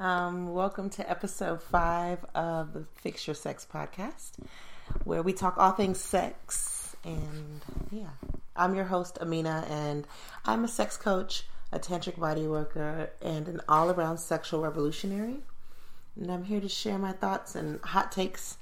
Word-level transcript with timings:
Um, 0.00 0.54
welcome 0.54 0.88
to 0.90 1.10
episode 1.10 1.62
five 1.62 2.24
of 2.34 2.72
the 2.72 2.86
Fix 3.02 3.26
Your 3.26 3.34
Sex 3.34 3.66
podcast, 3.70 4.30
where 5.04 5.20
we 5.20 5.34
talk 5.34 5.58
all 5.58 5.72
things 5.72 6.00
sex. 6.00 6.96
And 7.04 7.60
yeah, 7.90 8.08
I'm 8.56 8.74
your 8.74 8.86
host, 8.86 9.18
Amina, 9.20 9.66
and 9.68 10.06
I'm 10.46 10.64
a 10.64 10.68
sex 10.68 10.96
coach, 10.96 11.44
a 11.70 11.78
tantric 11.78 12.18
body 12.18 12.46
worker, 12.46 13.10
and 13.20 13.46
an 13.46 13.60
all 13.68 13.90
around 13.90 14.16
sexual 14.16 14.62
revolutionary. 14.62 15.40
And 16.16 16.32
I'm 16.32 16.44
here 16.44 16.62
to 16.62 16.68
share 16.70 16.96
my 16.96 17.12
thoughts 17.12 17.54
and 17.54 17.78
hot 17.82 18.10
takes 18.10 18.56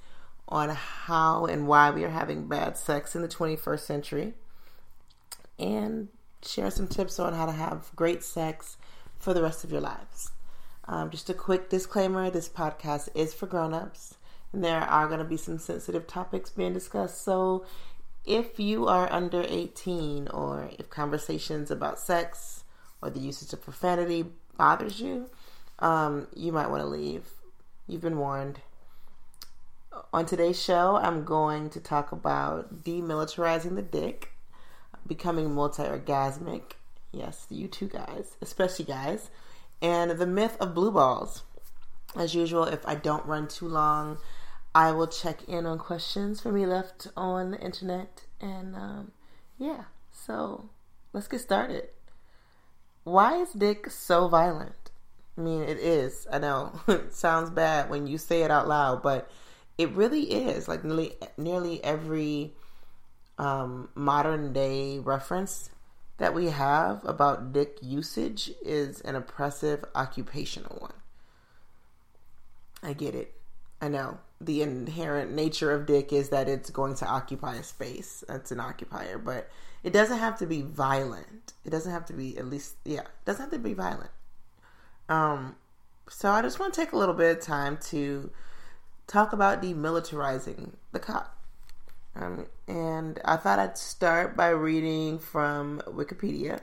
on 0.48 0.70
how 0.70 1.46
and 1.46 1.68
why 1.68 1.92
we 1.92 2.02
are 2.02 2.10
having 2.10 2.48
bad 2.48 2.76
sex 2.76 3.14
in 3.14 3.22
the 3.22 3.28
21st 3.28 3.80
century, 3.80 4.34
and 5.56 6.08
share 6.44 6.72
some 6.72 6.88
tips 6.88 7.20
on 7.20 7.32
how 7.32 7.46
to 7.46 7.52
have 7.52 7.94
great 7.94 8.24
sex 8.24 8.76
for 9.20 9.32
the 9.32 9.42
rest 9.42 9.62
of 9.62 9.70
your 9.70 9.80
lives. 9.80 10.32
Um, 10.88 11.10
just 11.10 11.28
a 11.28 11.34
quick 11.34 11.68
disclaimer 11.68 12.30
this 12.30 12.48
podcast 12.48 13.10
is 13.14 13.34
for 13.34 13.46
grown-ups 13.46 14.16
and 14.54 14.64
there 14.64 14.80
are 14.80 15.06
going 15.06 15.18
to 15.18 15.24
be 15.24 15.36
some 15.36 15.58
sensitive 15.58 16.06
topics 16.06 16.48
being 16.48 16.72
discussed. 16.72 17.22
So 17.22 17.66
if 18.24 18.58
you 18.58 18.88
are 18.88 19.12
under 19.12 19.44
18 19.46 20.28
or 20.28 20.70
if 20.78 20.88
conversations 20.88 21.70
about 21.70 21.98
sex 21.98 22.64
or 23.02 23.10
the 23.10 23.20
usage 23.20 23.52
of 23.52 23.62
profanity 23.62 24.24
bothers 24.56 24.98
you 24.98 25.28
um, 25.80 26.26
you 26.34 26.52
might 26.52 26.70
want 26.70 26.82
to 26.82 26.88
leave. 26.88 27.24
You've 27.86 28.00
been 28.00 28.18
warned. 28.18 28.60
On 30.12 30.24
today's 30.24 30.60
show 30.62 30.96
i'm 30.96 31.24
going 31.24 31.68
to 31.70 31.80
talk 31.80 32.12
about 32.12 32.82
demilitarizing 32.84 33.74
the 33.74 33.82
dick 33.82 34.32
becoming 35.06 35.54
multi-orgasmic. 35.54 36.62
Yes 37.12 37.46
you 37.50 37.68
two 37.68 37.88
guys 37.88 38.36
especially 38.40 38.86
guys 38.86 39.28
and 39.80 40.12
the 40.12 40.26
myth 40.26 40.56
of 40.60 40.74
blue 40.74 40.90
balls. 40.90 41.42
As 42.16 42.34
usual, 42.34 42.64
if 42.64 42.86
I 42.86 42.94
don't 42.94 43.24
run 43.26 43.48
too 43.48 43.68
long, 43.68 44.18
I 44.74 44.92
will 44.92 45.06
check 45.06 45.44
in 45.48 45.66
on 45.66 45.78
questions 45.78 46.40
for 46.40 46.52
me 46.52 46.66
left 46.66 47.08
on 47.16 47.52
the 47.52 47.60
internet. 47.60 48.24
And 48.40 48.74
um, 48.74 49.12
yeah, 49.58 49.84
so 50.12 50.68
let's 51.12 51.28
get 51.28 51.40
started. 51.40 51.88
Why 53.04 53.40
is 53.40 53.52
Dick 53.52 53.90
so 53.90 54.28
violent? 54.28 54.90
I 55.36 55.40
mean, 55.40 55.62
it 55.62 55.78
is. 55.78 56.26
I 56.32 56.38
know 56.38 56.80
it 56.88 57.14
sounds 57.14 57.50
bad 57.50 57.90
when 57.90 58.06
you 58.06 58.18
say 58.18 58.42
it 58.42 58.50
out 58.50 58.68
loud, 58.68 59.02
but 59.02 59.30
it 59.76 59.90
really 59.92 60.22
is. 60.22 60.66
Like 60.66 60.84
nearly, 60.84 61.14
nearly 61.36 61.82
every 61.84 62.54
um, 63.38 63.88
modern 63.94 64.52
day 64.52 64.98
reference 64.98 65.70
that 66.18 66.34
we 66.34 66.46
have 66.46 67.04
about 67.04 67.52
dick 67.52 67.78
usage 67.80 68.52
is 68.62 69.00
an 69.02 69.16
oppressive 69.16 69.84
occupational 69.94 70.76
one. 70.78 70.92
I 72.82 72.92
get 72.92 73.14
it. 73.14 73.34
I 73.80 73.88
know. 73.88 74.18
The 74.40 74.62
inherent 74.62 75.32
nature 75.32 75.72
of 75.72 75.86
dick 75.86 76.12
is 76.12 76.28
that 76.28 76.48
it's 76.48 76.70
going 76.70 76.94
to 76.96 77.06
occupy 77.06 77.54
a 77.56 77.62
space. 77.62 78.22
That's 78.28 78.52
an 78.52 78.60
occupier, 78.60 79.18
but 79.18 79.48
it 79.82 79.92
doesn't 79.92 80.18
have 80.18 80.38
to 80.38 80.46
be 80.46 80.62
violent. 80.62 81.54
It 81.64 81.70
doesn't 81.70 81.92
have 81.92 82.06
to 82.06 82.12
be 82.12 82.36
at 82.36 82.46
least 82.46 82.76
yeah, 82.84 83.00
it 83.00 83.24
doesn't 83.24 83.42
have 83.42 83.52
to 83.52 83.58
be 83.58 83.74
violent. 83.74 84.10
Um 85.08 85.56
so 86.08 86.30
I 86.30 86.42
just 86.42 86.58
want 86.58 86.74
to 86.74 86.80
take 86.80 86.92
a 86.92 86.96
little 86.96 87.14
bit 87.14 87.36
of 87.36 87.44
time 87.44 87.78
to 87.88 88.30
talk 89.06 89.32
about 89.32 89.62
demilitarizing 89.62 90.72
the 90.92 90.98
cock. 90.98 91.36
Um, 92.18 92.46
and 92.66 93.20
I 93.24 93.36
thought 93.36 93.58
I'd 93.58 93.78
start 93.78 94.36
by 94.36 94.48
reading 94.48 95.18
from 95.18 95.80
Wikipedia, 95.86 96.60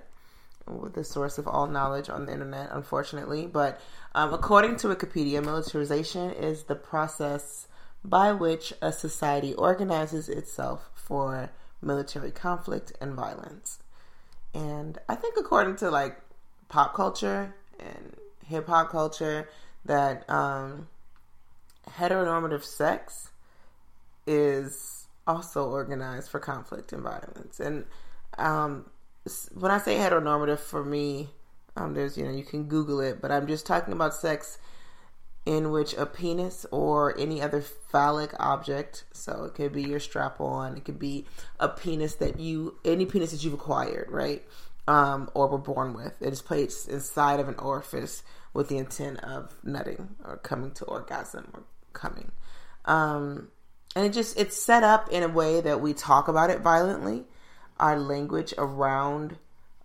the 0.94 1.03
source 1.03 1.38
of 1.38 1.47
all 1.47 1.67
knowledge 1.67 2.09
on 2.09 2.25
the 2.25 2.34
internet, 2.34 2.69
unfortunately. 2.72 3.47
But 3.47 3.80
um, 4.13 4.34
according 4.34 4.78
to 4.78 4.88
Wikipedia, 4.88 5.44
militarization 5.44 6.31
is 6.31 6.63
the 6.63 6.75
process 6.75 7.68
by 8.03 8.34
which 8.34 8.74
a 8.81 8.91
society 8.91 9.53
organizes 9.53 10.30
itself 10.30 10.90
for 10.94 11.52
military 11.81 12.31
conflict 12.31 12.91
and 13.00 13.13
violence. 13.13 13.80
And 14.53 14.97
I 15.07 15.16
think, 15.16 15.35
according 15.38 15.78
to 15.78 15.90
like 15.90 16.19
pop 16.68 16.94
culture 16.94 17.53
and 17.80 18.16
hip 18.46 18.68
hop 18.68 18.90
culture, 18.90 19.50
that 19.85 20.30
um, 20.30 20.88
heteronormative 21.88 22.63
sex 22.63 23.30
is 24.28 24.94
also 25.28 25.69
organized 25.69 26.30
for 26.30 26.40
conflict 26.40 26.94
and 26.94 27.02
violence. 27.02 27.59
And 27.59 27.86
um, 28.38 28.90
when 29.53 29.72
I 29.72 29.78
say 29.78 29.97
heteronormative, 29.97 30.59
for 30.59 30.84
me, 30.84 31.30
um, 31.75 31.94
there's 31.94 32.18
you 32.18 32.25
know 32.25 32.31
you 32.31 32.44
can 32.44 32.66
Google 32.66 33.00
it, 33.00 33.22
but 33.22 33.31
I'm 33.31 33.47
just 33.47 33.66
talking 33.66 33.94
about 33.94 34.13
sex 34.13 34.58
in 35.46 35.69
which 35.69 35.94
a 35.94 36.06
penis 36.06 36.66
or 36.72 37.18
any 37.19 37.41
other 37.41 37.62
phallic 37.62 38.31
object, 38.40 39.03
so 39.12 39.44
it 39.44 39.53
could 39.53 39.72
be 39.74 39.84
your 39.84 40.00
strap 40.00 40.41
on, 40.41 40.75
it 40.75 40.84
could 40.84 40.97
be 40.97 41.25
a 41.59 41.69
penis 41.69 42.16
that 42.16 42.40
you, 42.40 42.80
any 42.84 43.06
penis 43.06 43.31
that 43.31 43.44
you've 43.44 43.53
acquired, 43.53 44.09
right? 44.09 44.44
Um, 44.88 45.30
or 45.34 45.47
were 45.47 45.57
born 45.57 45.94
with. 45.94 46.19
It 46.22 46.34
is 46.34 46.42
placed 46.42 46.90
inside 46.90 47.40
of 47.40 47.47
an 47.47 47.56
orifice 47.56 48.24
with 48.53 48.69
the 48.69 48.78
intent 48.78 49.19
of 49.24 49.53
nutting 49.63 50.16
or 50.24 50.38
coming 50.38 50.72
to 50.72 50.86
orgasm 50.86 51.50
or 51.53 51.63
coming. 51.94 52.31
Um, 52.86 53.50
and 53.95 54.06
it 54.06 54.13
just 54.13 54.38
it's 54.38 54.61
set 54.61 54.83
up 54.83 55.09
in 55.09 55.23
a 55.23 55.28
way 55.28 55.61
that 55.61 55.81
we 55.81 55.94
talk 55.94 56.28
about 56.28 56.50
it 56.50 56.59
violently. 56.59 57.23
Our 57.79 58.00
language 58.00 58.53
around 58.57 59.38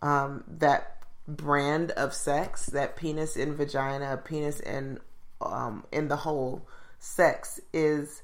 um, 0.02 0.44
that 0.48 0.96
brand 1.28 1.92
of 1.92 2.12
sex 2.12 2.66
that 2.66 2.96
penis 2.96 3.36
in 3.36 3.54
vagina 3.54 4.16
penis 4.24 4.58
in 4.60 4.98
um, 5.40 5.84
in 5.92 6.08
the 6.08 6.16
whole 6.16 6.66
sex 6.98 7.60
is 7.72 8.22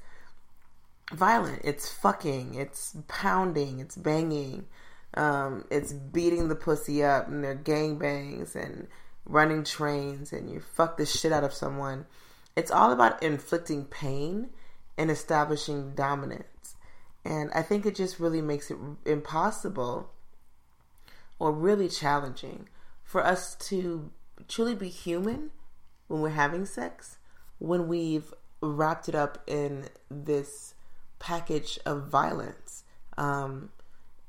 violent. 1.13 1.63
It's 1.65 1.93
fucking. 1.93 2.55
It's 2.55 2.97
pounding. 3.09 3.79
It's 3.81 3.97
banging. 3.97 4.67
Um, 5.15 5.65
it's 5.71 5.93
beating 5.93 6.49
the 6.49 6.57
pussy 6.57 7.03
up 7.03 7.29
and 7.29 7.43
they're 7.43 7.55
gang 7.55 7.97
bangs 7.97 8.55
and 8.55 8.87
running 9.25 9.65
trains 9.65 10.33
and 10.33 10.51
you 10.51 10.61
fuck 10.61 10.99
the 10.99 11.07
shit 11.07 11.33
out 11.33 11.45
of 11.45 11.55
someone. 11.55 12.07
It's 12.55 12.71
all 12.71 12.93
about 12.93 13.23
inflicting 13.23 13.85
pain 13.85 14.51
and 14.97 15.11
establishing 15.11 15.95
dominance. 15.95 16.77
And 17.25 17.51
I 17.53 17.63
think 17.63 17.85
it 17.85 17.95
just 17.95 18.21
really 18.21 18.41
makes 18.41 18.71
it 18.71 18.79
impossible 19.05 20.13
or 21.39 21.53
really 21.53 21.89
challenging 21.89 22.69
for 23.03 23.25
us 23.25 23.55
to 23.57 24.11
truly 24.49 24.75
be 24.75 24.89
human 24.89 25.51
when 26.09 26.21
we're 26.21 26.31
having 26.31 26.65
sex, 26.65 27.19
when 27.59 27.89
we've 27.89 28.33
wrapped 28.61 29.09
it 29.09 29.15
up 29.15 29.43
in 29.47 29.89
this 30.11 30.75
package 31.19 31.79
of 31.85 32.09
violence. 32.09 32.85
Um, 33.19 33.71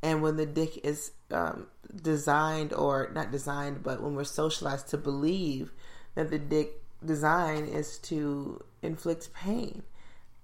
and 0.02 0.22
when 0.22 0.38
the 0.38 0.46
dick 0.46 0.80
is 0.84 1.12
um, 1.32 1.68
designed, 2.02 2.74
or 2.74 3.12
not 3.14 3.32
designed, 3.32 3.84
but 3.84 4.02
when 4.02 4.16
we're 4.16 4.24
socialized 4.24 4.90
to 4.90 4.98
believe 4.98 5.72
that 6.16 6.30
the 6.30 6.40
dick 6.40 6.82
design 7.04 7.66
is 7.66 7.98
to 8.00 8.64
inflict 8.82 9.34
pain. 9.34 9.84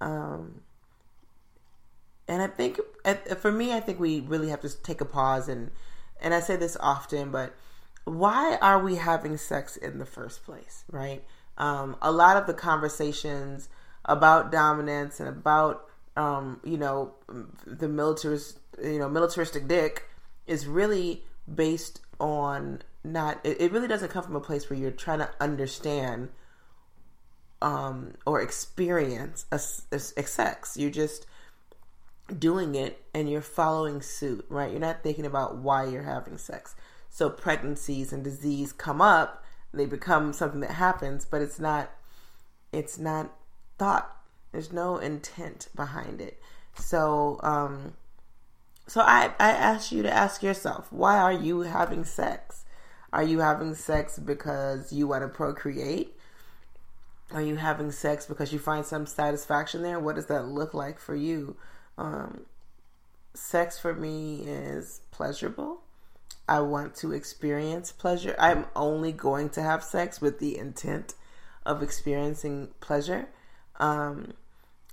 Um, 0.03 0.62
and 2.28 2.41
I 2.41 2.47
think 2.47 2.80
for 3.38 3.52
me, 3.52 3.74
I 3.74 3.80
think 3.80 4.00
we 4.00 4.19
really 4.19 4.50
have 4.50 4.62
to 4.62 4.81
take 4.84 5.02
a 5.02 5.06
pause 5.06 5.47
and 5.47 5.72
and 6.22 6.34
I 6.34 6.40
say 6.40 6.56
this 6.56 6.78
often, 6.80 7.31
but 7.31 7.53
why 8.06 8.58
are 8.62 8.80
we 8.80 8.96
having 8.96 9.36
sex 9.38 9.75
in 9.75 9.97
the 9.97 10.06
first 10.06 10.46
place, 10.46 10.86
right? 10.90 11.24
Um, 11.58 11.97
a 12.02 12.12
lot 12.12 12.38
of 12.38 12.47
the 12.47 12.53
conversations 12.53 13.68
about 14.06 14.52
dominance 14.52 15.19
and 15.19 15.28
about 15.28 15.90
um, 16.16 16.59
you 16.63 16.78
know 16.78 17.13
the 17.66 17.88
militarist, 17.88 18.60
you 18.81 19.00
know, 19.00 19.10
militaristic 19.10 19.68
dick 19.68 20.10
is 20.48 20.68
really 20.68 21.24
based 21.54 22.01
on 22.19 22.81
not. 23.04 23.39
It, 23.45 23.62
it 23.62 23.72
really 23.72 23.88
doesn't 23.88 24.10
come 24.10 24.24
from 24.24 24.36
a 24.36 24.42
place 24.42 24.69
where 24.69 24.78
you're 24.78 24.92
trying 24.92 25.19
to 25.19 25.30
understand 25.39 26.30
um, 27.63 28.13
or 28.27 28.42
experience 28.42 29.45
a, 29.50 29.57
sex. 29.57 30.75
You're 30.77 30.92
just 30.92 31.25
doing 32.38 32.75
it 32.75 33.01
and 33.13 33.30
you're 33.30 33.42
following 33.42 34.01
suit, 34.01 34.45
right? 34.50 34.69
You're 34.69 34.81
not 34.81 35.01
thinking 35.01 35.25
about 35.25 35.56
why 35.56 35.86
you're 35.86 36.04
having 36.04 36.38
sex. 36.38 36.75
So 37.10 37.30
pregnancies 37.30 38.12
and 38.12 38.24
disease 38.24 38.74
come 38.74 39.01
up, 39.01 39.44
they 39.74 39.86
become 39.86 40.33
something 40.33 40.60
that 40.60 40.71
happens, 40.71 41.25
but 41.25 41.42
it's 41.42 41.60
not 41.60 41.89
it's 42.71 43.00
not 43.00 43.31
thought. 43.77 44.13
There's 44.51 44.74
no 44.74 44.98
intent 44.98 45.69
behind 45.75 46.19
it. 46.19 46.42
So 46.75 47.39
um 47.44 47.94
so 48.88 49.00
I 49.01 49.31
I 49.39 49.51
ask 49.51 49.92
you 49.92 50.04
to 50.04 50.12
ask 50.12 50.44
yourself, 50.44 50.92
why 50.92 51.18
are 51.18 51.33
you 51.33 51.62
having 51.62 52.04
sex? 52.04 52.66
Are 53.13 53.24
you 53.24 53.39
having 53.39 53.74
sex 53.74 54.19
because 54.19 54.92
you 54.92 55.07
want 55.07 55.24
to 55.24 55.30
procreate? 55.30 56.18
Are 57.33 57.41
you 57.41 57.56
having 57.56 57.91
sex 57.91 58.25
because 58.27 58.53
you 58.53 58.59
find 58.59 58.85
some 58.85 59.07
satisfaction 59.07 59.81
there? 59.81 60.00
What 60.00 60.15
does 60.15 60.27
that 60.27 60.47
look 60.47 60.74
like 60.74 61.00
for 61.00 61.15
you? 61.15 61.56
Um, 61.97 62.45
sex 63.33 63.80
for 63.80 63.94
me 63.94 64.44
is 64.45 65.01
pleasurable. 65.12 65.81
I 66.47 66.59
want 66.59 66.95
to 66.97 67.12
experience 67.12 67.91
pleasure. 67.91 68.35
I'm 68.38 68.65
only 68.75 69.12
going 69.12 69.50
to 69.51 69.63
have 69.63 69.83
sex 69.83 70.21
with 70.21 70.39
the 70.39 70.57
intent 70.57 71.15
of 71.65 71.81
experiencing 71.81 72.69
pleasure 72.81 73.30
um, 73.80 74.33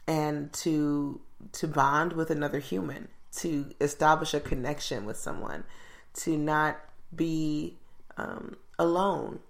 and 0.06 0.52
to 0.54 1.20
to 1.52 1.66
bond 1.66 2.12
with 2.12 2.30
another 2.30 2.58
human 2.58 3.08
to 3.32 3.66
establish 3.80 4.34
a 4.34 4.40
connection 4.40 5.04
with 5.04 5.16
someone 5.16 5.64
to 6.12 6.36
not 6.36 6.78
be 7.14 7.78
um, 8.16 8.56
alone 8.78 9.40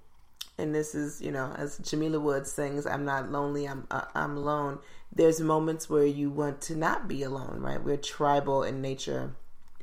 and 0.60 0.74
this 0.74 0.94
is 0.94 1.20
you 1.20 1.32
know 1.32 1.52
as 1.56 1.78
jamila 1.78 2.20
woods 2.20 2.52
sings 2.52 2.86
i'm 2.86 3.04
not 3.04 3.32
lonely 3.32 3.66
i'm 3.66 3.86
uh, 3.90 4.04
i'm 4.14 4.36
alone. 4.36 4.78
There's 5.12 5.40
moments 5.40 5.90
where 5.90 6.06
you 6.06 6.30
want 6.30 6.60
to 6.62 6.76
not 6.76 7.08
be 7.08 7.24
alone 7.24 7.58
right? 7.60 7.82
We're 7.82 7.96
tribal 7.96 8.62
in 8.62 8.80
nature. 8.80 9.34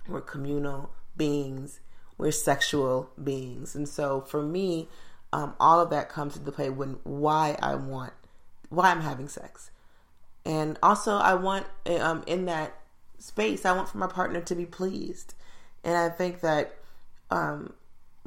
We're 0.08 0.22
communal 0.22 0.92
beings. 1.18 1.82
We're 2.18 2.32
sexual 2.32 3.10
beings. 3.22 3.76
And 3.76 3.90
so 3.90 4.22
for 4.22 4.42
me 4.42 4.88
um, 5.34 5.54
all 5.60 5.82
of 5.82 5.90
that 5.90 6.08
comes 6.08 6.38
into 6.38 6.52
play 6.54 6.70
when 6.70 7.00
why 7.04 7.58
i 7.62 7.76
want 7.76 8.14
why 8.70 8.92
i'm 8.92 9.02
having 9.02 9.28
sex. 9.28 9.72
And 10.46 10.80
also 10.82 11.18
i 11.18 11.34
want 11.34 11.66
um, 12.00 12.24
in 12.26 12.46
that 12.46 12.80
space 13.18 13.66
i 13.66 13.74
want 13.74 13.90
for 13.90 13.98
my 13.98 14.08
partner 14.08 14.42
to 14.42 14.56
be 14.56 14.66
pleased. 14.66 15.34
And 15.84 15.98
i 15.98 16.10
think 16.10 16.42
that 16.42 16.76
um, 17.30 17.74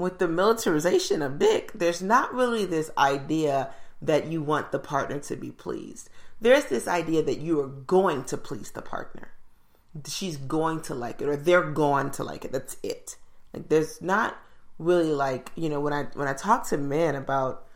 with 0.00 0.18
the 0.18 0.28
militarization 0.28 1.22
of 1.22 1.38
dick, 1.38 1.72
there's 1.74 2.02
not 2.02 2.34
really 2.34 2.64
this 2.64 2.90
idea 2.96 3.70
that 4.02 4.26
you 4.26 4.42
want 4.42 4.72
the 4.72 4.78
partner 4.78 5.18
to 5.20 5.36
be 5.36 5.50
pleased. 5.50 6.08
There's 6.40 6.66
this 6.66 6.88
idea 6.88 7.22
that 7.22 7.38
you 7.38 7.60
are 7.60 7.68
going 7.68 8.24
to 8.24 8.36
please 8.36 8.70
the 8.70 8.82
partner. 8.82 9.32
She's 10.06 10.36
going 10.36 10.80
to 10.82 10.94
like 10.94 11.20
it 11.20 11.28
or 11.28 11.36
they're 11.36 11.70
going 11.70 12.10
to 12.12 12.24
like 12.24 12.44
it. 12.44 12.52
That's 12.52 12.76
it. 12.82 13.16
Like 13.52 13.68
there's 13.68 14.00
not 14.00 14.38
really 14.78 15.12
like, 15.12 15.50
you 15.54 15.68
know, 15.68 15.80
when 15.80 15.92
I 15.92 16.04
when 16.14 16.28
I 16.28 16.32
talk 16.32 16.66
to 16.68 16.78
men 16.78 17.14
about 17.14 17.66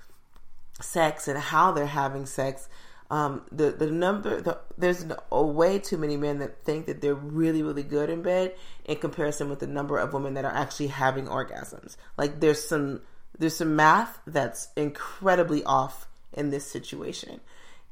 sex 0.81 1.29
and 1.29 1.38
how 1.38 1.73
they're 1.73 1.87
having 1.87 2.25
sex, 2.25 2.69
um, 3.10 3.42
the 3.52 3.70
the 3.70 3.90
number 3.90 4.40
the, 4.40 4.58
there's 4.78 5.04
a 5.30 5.42
way 5.42 5.78
too 5.78 5.98
many 5.98 6.16
men 6.16 6.38
that 6.38 6.64
think 6.64 6.86
that 6.86 7.00
they're 7.00 7.14
really 7.14 7.62
really 7.62 7.82
good 7.82 8.10
in 8.10 8.22
bed 8.22 8.54
in 8.84 8.96
comparison 8.96 9.48
with 9.48 9.60
the 9.60 9.66
number 9.66 9.98
of 9.98 10.12
women 10.12 10.34
that 10.34 10.44
are 10.44 10.54
actually 10.54 10.88
having 10.88 11.26
orgasms. 11.26 11.96
Like 12.16 12.40
there's 12.40 12.66
some 12.66 13.02
there's 13.38 13.56
some 13.56 13.76
math 13.76 14.20
that's 14.26 14.68
incredibly 14.76 15.62
off 15.64 16.08
in 16.32 16.50
this 16.50 16.66
situation, 16.66 17.40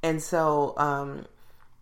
and 0.03 0.23
so 0.23 0.75
um, 0.79 1.27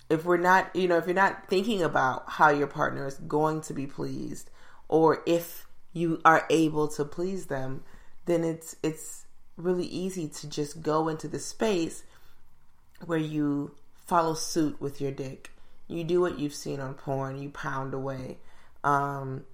if 0.08 0.24
we're 0.24 0.36
not 0.36 0.74
you 0.74 0.88
know 0.88 0.98
if 0.98 1.06
you're 1.06 1.14
not 1.14 1.48
thinking 1.48 1.82
about 1.82 2.24
how 2.26 2.50
your 2.50 2.66
partner 2.66 3.06
is 3.06 3.14
going 3.14 3.60
to 3.62 3.72
be 3.72 3.86
pleased 3.86 4.50
or 4.90 5.22
if 5.24 5.68
you 5.92 6.20
are 6.24 6.46
able 6.50 6.88
to 6.88 7.04
please 7.04 7.46
them, 7.46 7.82
then 8.26 8.44
it's 8.44 8.76
it's 8.82 9.24
really 9.56 9.86
easy 9.86 10.28
to 10.28 10.48
just 10.48 10.82
go 10.82 11.08
into 11.08 11.28
the 11.28 11.38
space 11.38 12.02
where 13.06 13.18
you 13.18 13.74
follow 14.06 14.34
suit 14.34 14.80
with 14.80 15.00
your 15.00 15.12
dick. 15.12 15.50
You 15.88 16.04
do 16.04 16.20
what 16.20 16.38
you've 16.38 16.54
seen 16.54 16.80
on 16.80 16.94
porn. 16.94 17.40
You 17.40 17.50
pound 17.50 17.94
away, 17.94 18.38
um, 18.84 19.44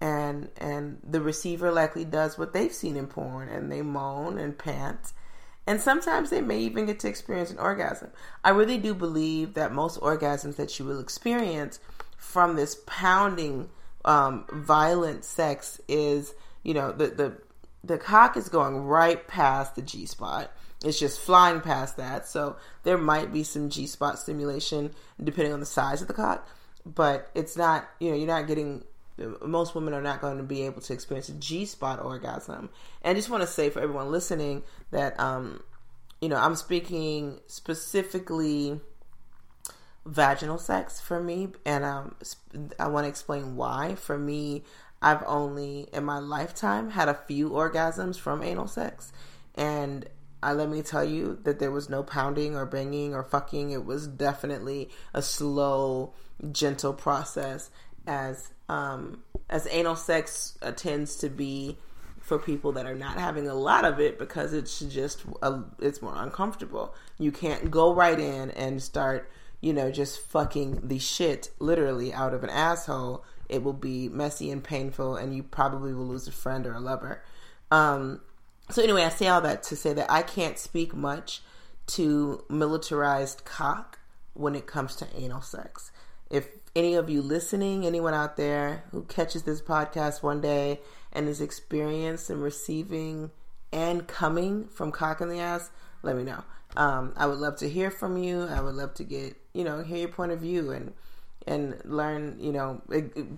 and 0.00 0.50
and 0.56 0.98
the 1.08 1.20
receiver 1.20 1.70
likely 1.70 2.04
does 2.04 2.36
what 2.36 2.52
they've 2.52 2.72
seen 2.72 2.96
in 2.96 3.06
porn, 3.06 3.48
and 3.48 3.70
they 3.70 3.82
moan 3.82 4.38
and 4.38 4.58
pant, 4.58 5.12
and 5.66 5.80
sometimes 5.80 6.30
they 6.30 6.40
may 6.40 6.58
even 6.58 6.86
get 6.86 7.00
to 7.00 7.08
experience 7.08 7.50
an 7.50 7.58
orgasm. 7.58 8.10
I 8.42 8.50
really 8.50 8.78
do 8.78 8.92
believe 8.92 9.54
that 9.54 9.72
most 9.72 10.00
orgasms 10.00 10.56
that 10.56 10.78
you 10.78 10.84
will 10.84 11.00
experience 11.00 11.78
from 12.16 12.56
this 12.56 12.76
pounding, 12.86 13.68
um, 14.04 14.46
violent 14.52 15.24
sex 15.24 15.80
is, 15.86 16.34
you 16.64 16.74
know, 16.74 16.90
the 16.90 17.06
the 17.08 17.32
the 17.84 17.98
cock 17.98 18.36
is 18.36 18.48
going 18.48 18.78
right 18.78 19.26
past 19.28 19.76
the 19.76 19.82
G 19.82 20.06
spot 20.06 20.50
it's 20.84 20.98
just 20.98 21.20
flying 21.20 21.60
past 21.60 21.96
that. 21.96 22.28
So 22.28 22.56
there 22.82 22.98
might 22.98 23.32
be 23.32 23.42
some 23.42 23.70
G 23.70 23.86
spot 23.86 24.18
stimulation 24.18 24.94
depending 25.22 25.52
on 25.52 25.60
the 25.60 25.66
size 25.66 26.02
of 26.02 26.08
the 26.08 26.14
cock, 26.14 26.46
but 26.84 27.30
it's 27.34 27.56
not, 27.56 27.88
you 28.00 28.10
know, 28.10 28.16
you're 28.16 28.26
not 28.26 28.46
getting 28.46 28.84
most 29.42 29.74
women 29.74 29.94
are 29.94 30.02
not 30.02 30.20
going 30.20 30.38
to 30.38 30.42
be 30.42 30.62
able 30.62 30.80
to 30.80 30.92
experience 30.92 31.28
a 31.28 31.34
G 31.34 31.66
spot 31.66 32.02
orgasm. 32.02 32.70
And 33.02 33.10
I 33.10 33.14
just 33.14 33.30
want 33.30 33.42
to 33.42 33.46
say 33.46 33.70
for 33.70 33.80
everyone 33.80 34.10
listening 34.10 34.62
that, 34.90 35.18
um, 35.20 35.62
you 36.20 36.28
know, 36.28 36.36
I'm 36.36 36.56
speaking 36.56 37.40
specifically 37.46 38.80
vaginal 40.04 40.58
sex 40.58 41.00
for 41.00 41.20
me, 41.22 41.48
and 41.64 41.84
um, 41.84 42.16
I 42.78 42.88
want 42.88 43.04
to 43.04 43.08
explain 43.08 43.56
why. 43.56 43.94
For 43.94 44.18
me, 44.18 44.64
I've 45.00 45.22
only 45.26 45.88
in 45.92 46.04
my 46.04 46.18
lifetime 46.18 46.90
had 46.90 47.08
a 47.08 47.14
few 47.14 47.50
orgasms 47.50 48.18
from 48.18 48.42
anal 48.42 48.66
sex, 48.66 49.12
and 49.54 50.08
I 50.44 50.52
let 50.52 50.68
me 50.68 50.82
tell 50.82 51.04
you 51.04 51.38
that 51.44 51.58
there 51.58 51.70
was 51.70 51.88
no 51.88 52.02
pounding 52.02 52.54
or 52.54 52.66
banging 52.66 53.14
or 53.14 53.22
fucking. 53.22 53.70
It 53.70 53.86
was 53.86 54.06
definitely 54.06 54.90
a 55.14 55.22
slow, 55.22 56.12
gentle 56.52 56.92
process 56.92 57.70
as 58.06 58.50
um, 58.68 59.22
as 59.48 59.66
anal 59.70 59.96
sex 59.96 60.58
uh, 60.62 60.72
tends 60.72 61.16
to 61.16 61.28
be 61.28 61.78
for 62.20 62.38
people 62.38 62.72
that 62.72 62.86
are 62.86 62.94
not 62.94 63.18
having 63.18 63.48
a 63.48 63.54
lot 63.54 63.84
of 63.84 64.00
it 64.00 64.18
because 64.18 64.52
it's 64.52 64.80
just 64.80 65.22
a, 65.42 65.60
it's 65.80 66.00
more 66.00 66.14
uncomfortable. 66.16 66.94
You 67.18 67.32
can't 67.32 67.70
go 67.70 67.94
right 67.94 68.18
in 68.18 68.50
and 68.52 68.82
start, 68.82 69.30
you 69.60 69.72
know, 69.72 69.90
just 69.90 70.20
fucking 70.20 70.88
the 70.88 70.98
shit 70.98 71.50
literally 71.58 72.12
out 72.12 72.32
of 72.34 72.42
an 72.42 72.50
asshole. 72.50 73.24
It 73.48 73.62
will 73.62 73.74
be 73.74 74.08
messy 74.08 74.50
and 74.50 74.64
painful, 74.64 75.16
and 75.16 75.34
you 75.34 75.42
probably 75.42 75.92
will 75.92 76.06
lose 76.06 76.26
a 76.26 76.32
friend 76.32 76.66
or 76.66 76.74
a 76.74 76.80
lover. 76.80 77.22
Um, 77.70 78.20
so 78.70 78.82
anyway, 78.82 79.04
I 79.04 79.08
say 79.10 79.28
all 79.28 79.40
that 79.42 79.62
to 79.64 79.76
say 79.76 79.92
that 79.92 80.10
I 80.10 80.22
can't 80.22 80.58
speak 80.58 80.94
much 80.94 81.42
to 81.88 82.44
militarized 82.48 83.44
cock 83.44 83.98
when 84.32 84.54
it 84.54 84.66
comes 84.66 84.96
to 84.96 85.06
anal 85.16 85.42
sex. 85.42 85.92
If 86.30 86.48
any 86.74 86.94
of 86.94 87.08
you 87.08 87.22
listening, 87.22 87.86
anyone 87.86 88.14
out 88.14 88.36
there 88.36 88.84
who 88.90 89.04
catches 89.04 89.42
this 89.42 89.60
podcast 89.60 90.22
one 90.22 90.40
day 90.40 90.80
and 91.12 91.28
is 91.28 91.40
experienced 91.40 92.30
in 92.30 92.40
receiving 92.40 93.30
and 93.72 94.06
coming 94.06 94.66
from 94.68 94.90
cock 94.90 95.20
in 95.20 95.28
the 95.28 95.40
ass, 95.40 95.70
let 96.02 96.16
me 96.16 96.24
know. 96.24 96.42
Um, 96.76 97.12
I 97.16 97.26
would 97.26 97.38
love 97.38 97.56
to 97.56 97.68
hear 97.68 97.90
from 97.90 98.16
you. 98.16 98.42
I 98.42 98.60
would 98.60 98.74
love 98.74 98.94
to 98.94 99.04
get, 99.04 99.36
you 99.52 99.62
know, 99.62 99.82
hear 99.82 99.98
your 99.98 100.08
point 100.08 100.32
of 100.32 100.40
view 100.40 100.72
and 100.72 100.92
and 101.46 101.80
learn, 101.84 102.38
you 102.40 102.52
know, 102.52 102.80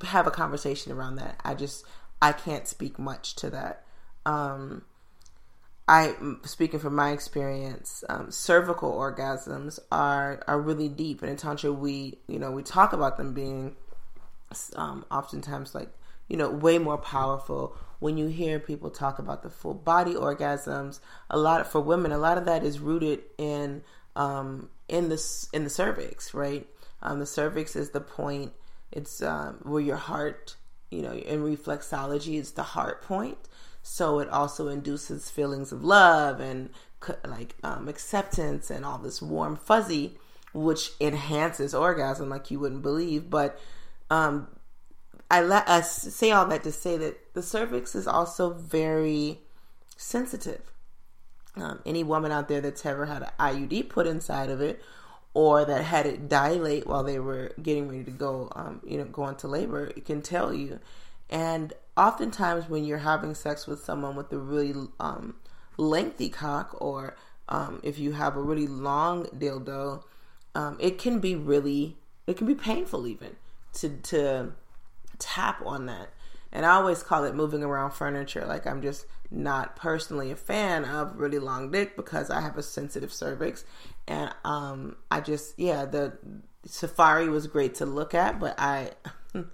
have 0.05 0.27
a 0.27 0.31
conversation 0.31 0.93
around 0.93 1.17
that. 1.17 1.41
I 1.45 1.55
just 1.55 1.85
I 2.23 2.33
can't 2.33 2.67
speak 2.67 2.99
much 2.99 3.35
to 3.37 3.51
that. 3.51 3.85
Um, 4.25 4.83
I 5.89 6.15
speaking 6.43 6.81
from 6.81 6.97
my 6.97 7.11
experience, 7.11 8.03
um, 8.09 8.31
cervical 8.31 8.93
orgasms 8.93 9.79
are 9.93 10.43
are 10.49 10.61
really 10.61 10.89
deep, 10.89 11.23
and 11.23 11.31
in 11.31 11.37
tantra 11.37 11.73
we 11.73 12.19
you 12.27 12.39
know 12.39 12.51
we 12.51 12.63
talk 12.63 12.93
about 12.93 13.17
them 13.17 13.33
being 13.35 13.77
um, 14.75 15.05
oftentimes 15.11 15.75
like 15.75 15.91
you 16.29 16.37
know 16.37 16.51
way 16.51 16.79
more 16.79 16.99
powerful. 16.99 17.77
When 17.99 18.19
you 18.19 18.27
hear 18.27 18.59
people 18.59 18.91
talk 18.91 19.19
about 19.19 19.43
the 19.43 19.49
full 19.49 19.75
body 19.75 20.15
orgasms, 20.15 21.01
a 21.31 21.39
lot 21.39 21.67
for 21.71 21.81
women, 21.81 22.13
a 22.13 22.19
lot 22.19 22.37
of 22.37 22.45
that 22.47 22.65
is 22.65 22.81
rooted 22.81 23.21
in 23.39 23.83
um, 24.17 24.71
in 24.89 25.09
the 25.09 25.47
in 25.53 25.63
the 25.63 25.71
cervix, 25.71 26.35
right? 26.35 26.67
Um, 27.01 27.21
the 27.21 27.27
cervix 27.27 27.77
is 27.77 27.91
the 27.91 28.01
point. 28.01 28.53
It's 28.91 29.23
um, 29.23 29.61
where 29.63 29.81
your 29.81 29.97
heart, 29.97 30.57
you 30.91 31.03
know, 31.03 31.13
in 31.13 31.43
reflexology, 31.43 32.39
it's 32.39 32.51
the 32.53 32.63
heart 32.65 33.03
point 33.03 33.39
so 33.87 34.19
it 34.19 34.29
also 34.31 34.69
induces 34.69 35.31
feelings 35.31 35.71
of 35.71 35.85
love 35.85 36.41
and 36.41 36.71
like 37.25 37.55
um, 37.63 37.89
acceptance 37.89 38.71
and 38.71 38.85
all 38.85 38.99
this 38.99 39.23
warm 39.23 39.57
fuzzy 39.57 40.19
which 40.53 40.93
enhances 41.01 41.75
orgasm 41.75 42.29
like 42.29 42.51
you 42.51 42.59
wouldn't 42.59 42.83
believe 42.83 43.31
but 43.31 43.61
um, 44.11 44.49
I 45.31 45.43
let 45.43 45.69
us 45.69 45.91
say 45.91 46.31
all 46.31 46.47
that 46.47 46.63
to 46.65 46.73
say 46.73 46.97
that 46.97 47.35
the 47.35 47.43
cervix 47.43 47.95
is 47.95 48.07
also 48.07 48.53
very 48.53 49.41
sensitive. 49.97 50.61
Um, 51.57 51.81
any 51.85 52.05
woman 52.05 52.31
out 52.31 52.49
there 52.49 52.61
that's 52.61 52.85
ever 52.87 53.07
had 53.07 53.23
an 53.23 53.31
IUD 53.41 53.89
put 53.89 54.07
inside 54.07 54.51
of 54.51 54.61
it, 54.61 54.83
or 55.35 55.65
that 55.65 55.85
had 55.85 56.07
it 56.07 56.29
dilate 56.29 56.87
while 56.87 57.03
they 57.03 57.19
were 57.19 57.53
getting 57.61 57.89
ready 57.89 58.05
to 58.05 58.11
go, 58.11 58.51
um, 58.55 58.81
you 58.87 58.99
know, 58.99 59.05
go 59.05 59.27
into 59.27 59.49
labor, 59.49 59.87
it 59.97 60.05
can 60.05 60.23
tell 60.23 60.53
you. 60.53 60.79
And 61.29 61.73
oftentimes 61.97 62.69
when 62.69 62.85
you're 62.85 62.99
having 62.99 63.35
sex 63.35 63.67
with 63.67 63.83
someone 63.83 64.17
with 64.17 64.33
a 64.33 64.39
really 64.39 64.75
um, 65.01 65.37
lengthy 65.77 66.29
cock 66.29 66.77
or 66.81 67.17
um, 67.49 67.81
if 67.83 67.99
you 67.99 68.13
have 68.13 68.37
a 68.37 68.43
really 68.43 68.67
long 68.67 69.25
dildo, 69.27 70.03
um, 70.55 70.77
it 70.81 70.99
can 70.99 71.21
be 71.21 71.35
really, 71.35 71.97
it 72.27 72.37
can 72.37 72.47
be 72.47 72.55
painful 72.55 73.07
even 73.07 73.37
to, 73.75 73.89
to 73.89 74.53
tap 75.19 75.63
on 75.65 75.87
that. 75.87 76.11
And 76.53 76.65
I 76.65 76.71
always 76.71 77.03
call 77.03 77.25
it 77.25 77.35
moving 77.35 77.63
around 77.63 77.93
furniture. 77.93 78.45
Like 78.47 78.67
I'm 78.67 78.83
just 78.83 79.07
not 79.31 79.77
personally 79.77 80.31
a 80.31 80.37
fan 80.37 80.85
of 80.85 81.17
really 81.17 81.39
long 81.39 81.71
dick 81.71 81.97
because 81.97 82.31
I 82.31 82.41
have 82.41 82.57
a 82.57 82.63
sensitive 82.63 83.13
cervix. 83.13 83.65
And 84.07 84.33
um, 84.45 84.97
I 85.11 85.21
just, 85.21 85.59
yeah, 85.59 85.85
the 85.85 86.17
safari 86.65 87.29
was 87.29 87.47
great 87.47 87.75
to 87.77 87.87
look 87.87 88.15
at, 88.15 88.41
but 88.41 88.55
I 88.59 88.93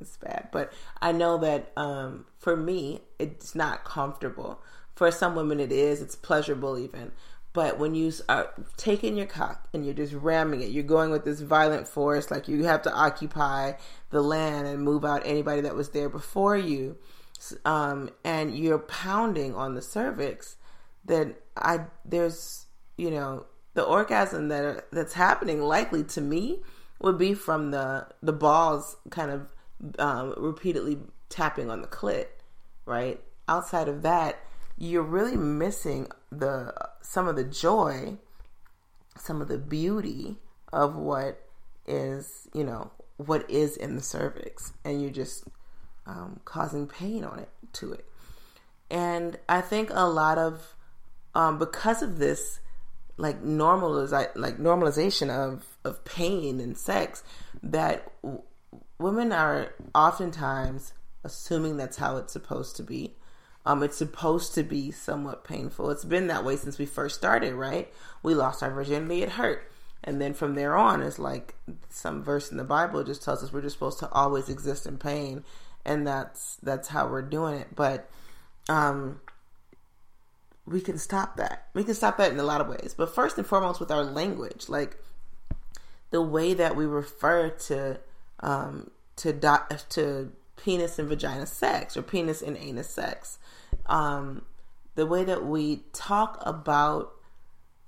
it's 0.00 0.16
bad. 0.16 0.48
But 0.52 0.72
I 1.00 1.12
know 1.12 1.38
that 1.38 1.72
um, 1.76 2.26
for 2.38 2.56
me, 2.56 3.02
it's 3.18 3.54
not 3.54 3.84
comfortable. 3.84 4.62
For 4.94 5.10
some 5.10 5.34
women, 5.34 5.60
it 5.60 5.72
is. 5.72 6.00
It's 6.02 6.16
pleasurable 6.16 6.78
even. 6.78 7.12
But 7.52 7.78
when 7.78 7.94
you 7.94 8.12
are 8.28 8.52
taking 8.76 9.16
your 9.16 9.26
cock 9.26 9.68
and 9.72 9.84
you're 9.84 9.94
just 9.94 10.12
ramming 10.12 10.62
it, 10.62 10.70
you're 10.70 10.84
going 10.84 11.10
with 11.10 11.24
this 11.24 11.40
violent 11.40 11.88
force, 11.88 12.30
like 12.30 12.46
you 12.46 12.64
have 12.64 12.82
to 12.82 12.92
occupy 12.92 13.72
the 14.10 14.22
land 14.22 14.68
and 14.68 14.82
move 14.82 15.04
out 15.04 15.22
anybody 15.24 15.60
that 15.62 15.74
was 15.74 15.90
there 15.90 16.08
before 16.08 16.56
you, 16.56 16.96
um, 17.64 18.10
and 18.24 18.56
you're 18.56 18.78
pounding 18.78 19.54
on 19.56 19.74
the 19.74 19.82
cervix. 19.82 20.56
Then 21.04 21.34
I 21.56 21.86
there's 22.04 22.66
you 22.96 23.10
know 23.10 23.46
the 23.74 23.82
orgasm 23.82 24.48
that 24.48 24.90
that's 24.92 25.14
happening 25.14 25.60
likely 25.60 26.04
to 26.04 26.20
me 26.20 26.60
would 27.00 27.18
be 27.18 27.34
from 27.34 27.72
the 27.72 28.06
the 28.22 28.32
balls 28.32 28.96
kind 29.10 29.32
of 29.32 29.52
um, 29.98 30.34
repeatedly 30.36 30.98
tapping 31.28 31.70
on 31.70 31.82
the 31.82 31.88
clit, 31.88 32.26
right? 32.84 33.20
Outside 33.48 33.88
of 33.88 34.02
that, 34.02 34.42
you're 34.78 35.02
really 35.02 35.36
missing 35.36 36.08
the 36.30 36.72
some 37.02 37.28
of 37.28 37.36
the 37.36 37.44
joy, 37.44 38.16
some 39.16 39.40
of 39.42 39.48
the 39.48 39.58
beauty 39.58 40.36
of 40.72 40.96
what 40.96 41.46
is, 41.86 42.48
you 42.54 42.64
know, 42.64 42.90
what 43.16 43.48
is 43.50 43.76
in 43.76 43.96
the 43.96 44.02
cervix, 44.02 44.72
and 44.84 45.02
you're 45.02 45.10
just 45.10 45.44
um, 46.06 46.40
causing 46.44 46.86
pain 46.86 47.24
on 47.24 47.38
it 47.38 47.48
to 47.74 47.92
it. 47.92 48.04
And 48.90 49.38
I 49.48 49.60
think 49.60 49.90
a 49.92 50.08
lot 50.08 50.38
of 50.38 50.74
um, 51.34 51.58
because 51.58 52.02
of 52.02 52.18
this, 52.18 52.60
like 53.16 53.42
normalize 53.42 54.12
like 54.34 54.58
normalization 54.58 55.30
of 55.30 55.66
of 55.84 56.04
pain 56.04 56.60
and 56.60 56.76
sex, 56.76 57.22
that 57.62 58.10
women 59.00 59.32
are 59.32 59.74
oftentimes 59.94 60.92
assuming 61.24 61.76
that's 61.76 61.96
how 61.96 62.16
it's 62.18 62.32
supposed 62.32 62.76
to 62.76 62.82
be. 62.82 63.16
Um, 63.66 63.82
it's 63.82 63.96
supposed 63.96 64.54
to 64.54 64.62
be 64.62 64.90
somewhat 64.90 65.44
painful. 65.44 65.90
It's 65.90 66.04
been 66.04 66.28
that 66.28 66.44
way 66.44 66.56
since 66.56 66.78
we 66.78 66.86
first 66.86 67.16
started, 67.16 67.54
right? 67.54 67.92
We 68.22 68.34
lost 68.34 68.62
our 68.62 68.70
virginity, 68.70 69.22
it 69.22 69.30
hurt. 69.30 69.70
And 70.02 70.20
then 70.20 70.32
from 70.32 70.54
there 70.54 70.76
on, 70.76 71.02
it's 71.02 71.18
like 71.18 71.54
some 71.90 72.22
verse 72.22 72.50
in 72.50 72.56
the 72.56 72.64
Bible 72.64 73.04
just 73.04 73.22
tells 73.22 73.42
us 73.42 73.52
we're 73.52 73.60
just 73.60 73.74
supposed 73.74 73.98
to 73.98 74.10
always 74.10 74.48
exist 74.48 74.86
in 74.86 74.96
pain, 74.96 75.44
and 75.84 76.06
that's 76.06 76.56
that's 76.62 76.88
how 76.88 77.06
we're 77.06 77.20
doing 77.20 77.56
it. 77.56 77.76
But 77.76 78.08
um, 78.70 79.20
we 80.64 80.80
can 80.80 80.96
stop 80.96 81.36
that. 81.36 81.66
We 81.74 81.84
can 81.84 81.92
stop 81.94 82.16
that 82.16 82.32
in 82.32 82.38
a 82.38 82.44
lot 82.44 82.62
of 82.62 82.68
ways. 82.68 82.94
But 82.96 83.14
first 83.14 83.36
and 83.36 83.46
foremost, 83.46 83.78
with 83.78 83.90
our 83.90 84.02
language, 84.02 84.70
like 84.70 84.96
the 86.10 86.22
way 86.22 86.54
that 86.54 86.76
we 86.76 86.86
refer 86.86 87.50
to 87.50 88.00
um, 88.40 88.90
to 89.16 89.32
do- 89.32 89.76
to 89.90 90.32
penis 90.56 90.98
and 90.98 91.08
vagina 91.08 91.46
sex 91.46 91.96
or 91.96 92.02
penis 92.02 92.42
and 92.42 92.56
anus 92.56 92.90
sex. 92.90 93.38
Um, 93.86 94.44
the 94.94 95.06
way 95.06 95.24
that 95.24 95.44
we 95.44 95.84
talk 95.92 96.42
about 96.44 97.12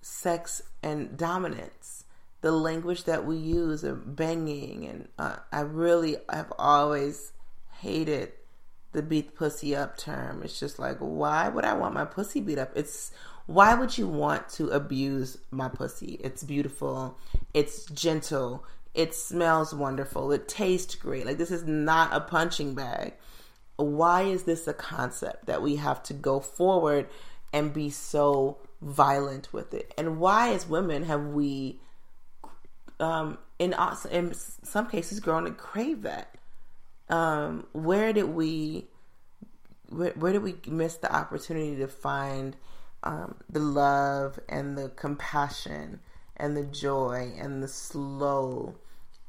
sex 0.01 0.63
and 0.83 1.17
dominance, 1.17 2.05
the 2.41 2.53
language 2.53 3.05
that 3.05 3.25
we 3.25 3.37
use 3.37 3.85
of 3.85 4.17
banging, 4.17 4.87
and 4.87 5.09
uh, 5.19 5.37
I 5.53 5.61
really 5.61 6.17
have 6.29 6.53
always 6.59 7.33
hated 7.81 8.33
the 8.93 9.03
beat 9.03 9.35
pussy 9.35 9.75
up 9.75 9.97
term. 9.97 10.43
It's 10.43 10.59
just 10.59 10.79
like, 10.79 10.99
why 10.99 11.49
would 11.49 11.65
I 11.65 11.75
want 11.75 11.95
my 11.95 12.05
pussy 12.05 12.41
beat 12.41 12.59
up? 12.59 12.73
It's 12.77 13.11
why 13.47 13.75
would 13.75 13.99
you 13.99 14.07
want 14.07 14.49
to 14.51 14.69
abuse 14.69 15.39
my 15.51 15.69
pussy? 15.69 16.21
It's 16.23 16.45
beautiful, 16.45 17.19
it's 17.53 17.85
gentle, 17.87 18.65
it 18.95 19.15
smells 19.15 19.75
wonderful. 19.75 20.33
It 20.33 20.49
tastes 20.49 20.95
great. 20.95 21.27
Like 21.27 21.39
this 21.39 21.51
is 21.51 21.65
not 21.65 22.13
a 22.13 22.21
punching 22.21 22.75
bag. 22.75 23.15
Why 23.77 24.23
is 24.23 24.45
this 24.45 24.69
a 24.69 24.75
concept 24.75 25.47
that 25.47 25.63
we 25.63 25.77
have 25.77 26.03
to 26.05 26.15
go 26.15 26.41
forward 26.41 27.09
and 27.53 27.73
be 27.73 27.91
so 27.91 28.59
violent 28.83 29.53
with 29.53 29.73
it? 29.73 29.95
And 29.97 30.19
why, 30.19 30.53
as 30.53 30.69
women, 30.69 31.05
have 31.05 31.29
we, 31.29 31.81
um, 33.01 33.39
in 33.59 33.75
in 34.11 34.35
some 34.35 34.89
cases, 34.89 35.21
grown 35.21 35.45
to 35.45 35.53
crave 35.53 36.03
that? 36.03 36.35
Um, 37.09 37.67
where 37.73 38.13
did 38.13 38.29
we, 38.29 38.89
where, 39.89 40.13
where 40.13 40.33
did 40.33 40.43
we 40.43 40.57
miss 40.67 40.97
the 40.97 41.13
opportunity 41.13 41.77
to 41.77 41.89
find 41.89 42.57
um, 43.03 43.37
the 43.49 43.59
love 43.59 44.39
and 44.49 44.77
the 44.77 44.91
compassion? 44.91 46.01
and 46.37 46.57
the 46.57 46.65
joy 46.65 47.33
and 47.39 47.63
the 47.63 47.69
slow 47.69 48.75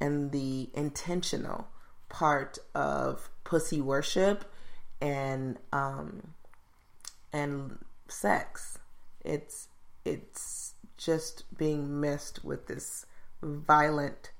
and 0.04 0.32
the 0.32 0.68
intentional 0.74 1.68
part 2.08 2.58
of 2.74 3.30
pussy 3.44 3.80
worship 3.80 4.44
and 5.00 5.58
um 5.72 6.34
and 7.32 7.78
sex. 8.08 8.78
It's 9.24 9.68
it's 10.04 10.74
just 10.96 11.44
being 11.56 12.00
missed 12.00 12.44
with 12.44 12.66
this 12.66 13.06
violent 13.42 14.30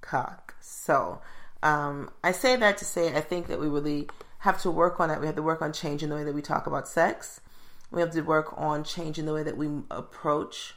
cock. 0.00 0.54
So 0.60 1.20
um 1.62 2.10
i 2.24 2.32
say 2.32 2.56
that 2.56 2.78
to 2.78 2.86
say 2.86 3.14
i 3.14 3.20
think 3.20 3.46
that 3.48 3.60
we 3.60 3.68
really 3.68 4.08
have 4.40 4.60
to 4.62 4.70
work 4.70 5.00
on 5.00 5.10
that. 5.10 5.20
We 5.20 5.26
have 5.26 5.36
to 5.36 5.42
work 5.42 5.60
on 5.60 5.72
changing 5.72 6.08
the 6.08 6.14
way 6.14 6.24
that 6.24 6.34
we 6.34 6.42
talk 6.42 6.66
about 6.66 6.88
sex. 6.88 7.40
We 7.90 8.00
have 8.00 8.10
to 8.12 8.22
work 8.22 8.54
on 8.56 8.84
changing 8.84 9.26
the 9.26 9.34
way 9.34 9.42
that 9.42 9.56
we 9.56 9.68
approach 9.90 10.74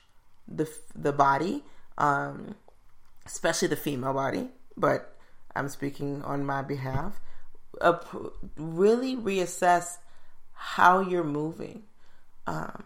the 0.47 0.69
the 0.93 1.13
body, 1.13 1.63
um, 1.97 2.55
especially 3.25 3.67
the 3.67 3.75
female 3.75 4.13
body. 4.13 4.49
But 4.75 5.15
I'm 5.55 5.69
speaking 5.69 6.21
on 6.23 6.45
my 6.45 6.61
behalf. 6.61 7.19
Uh, 7.81 7.97
really 8.55 9.15
reassess 9.15 9.97
how 10.53 10.99
you're 10.99 11.23
moving, 11.23 11.83
um, 12.45 12.83